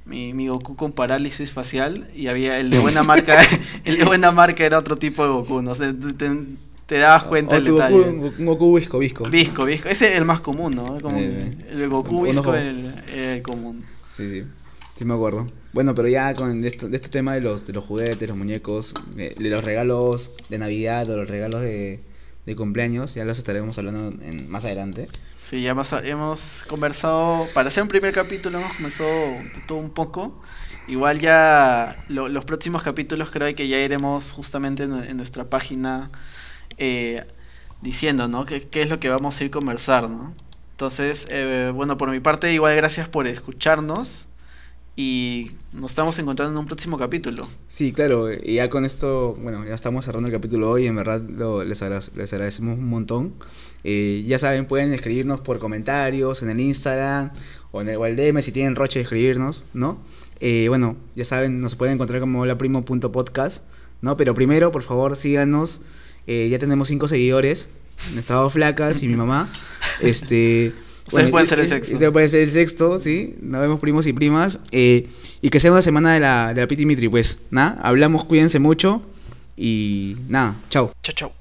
[0.06, 3.38] mi, mi Goku con parálisis facial y había el de buena marca.
[3.84, 5.74] el de buena marca era otro tipo de Goku, ¿no?
[5.74, 6.28] sé, te,
[6.86, 7.96] te- dabas cuenta O del tu detalle.
[7.96, 9.24] Goku, un Goku- visco, visco.
[9.30, 9.88] Visco, Visco.
[9.88, 11.00] Ese es el más común, ¿no?
[11.00, 13.84] Como Eh, el Goku Visco el, el común.
[14.12, 14.42] Sí, sí.
[15.00, 15.50] Sí me acuerdo.
[15.72, 18.92] Bueno, pero ya con esto, de este tema de los, de los juguetes, los muñecos,
[19.14, 22.00] de, de los regalos de Navidad o los regalos de,
[22.44, 25.08] de cumpleaños, ya los estaremos hablando en, más adelante.
[25.38, 29.88] Sí, ya hemos, hemos conversado, para hacer un primer capítulo hemos conversado de todo un
[29.88, 30.38] poco.
[30.86, 36.10] Igual ya lo- los próximos capítulos creo que ya iremos justamente en, nuestra página
[36.76, 37.24] eh,
[37.80, 38.44] diciendo, ¿no?
[38.44, 40.34] ¿Qué, qué es lo que vamos a ir conversar, ¿no?
[40.72, 44.26] Entonces, eh, bueno, por mi parte igual gracias por escucharnos
[45.02, 47.48] y nos estamos encontrando en un próximo capítulo.
[47.68, 51.22] Sí, claro, y ya con esto, bueno, ya estamos cerrando el capítulo hoy, en verdad
[51.22, 53.32] lo- les, agra- les agradecemos un montón.
[53.82, 57.30] Eh, ya saben, pueden escribirnos por comentarios en el Instagram
[57.72, 59.98] o en el Waldm si tienen roche de escribirnos, ¿no?
[60.40, 63.64] Eh, bueno, ya saben, nos pueden encontrar como laprimo.podcast,
[64.02, 64.16] ¿no?
[64.18, 65.80] Pero primero, por favor, síganos.
[66.26, 67.70] Eh, ya tenemos cinco seguidores,
[68.12, 69.50] nuestras dos flacas y mi mamá.
[70.02, 70.72] Este...
[71.10, 71.92] Ustedes pueden ser el sexto.
[71.92, 73.36] Ustedes pueden ser el sexto, sí.
[73.42, 74.60] Nos vemos primos y primas.
[74.72, 75.08] Eh,
[75.40, 77.38] y que sea una semana de la, de la Piti Mitri, pues.
[77.50, 79.02] Nada, hablamos, cuídense mucho.
[79.56, 80.92] Y nada, chao.
[81.02, 81.39] Chao, chao.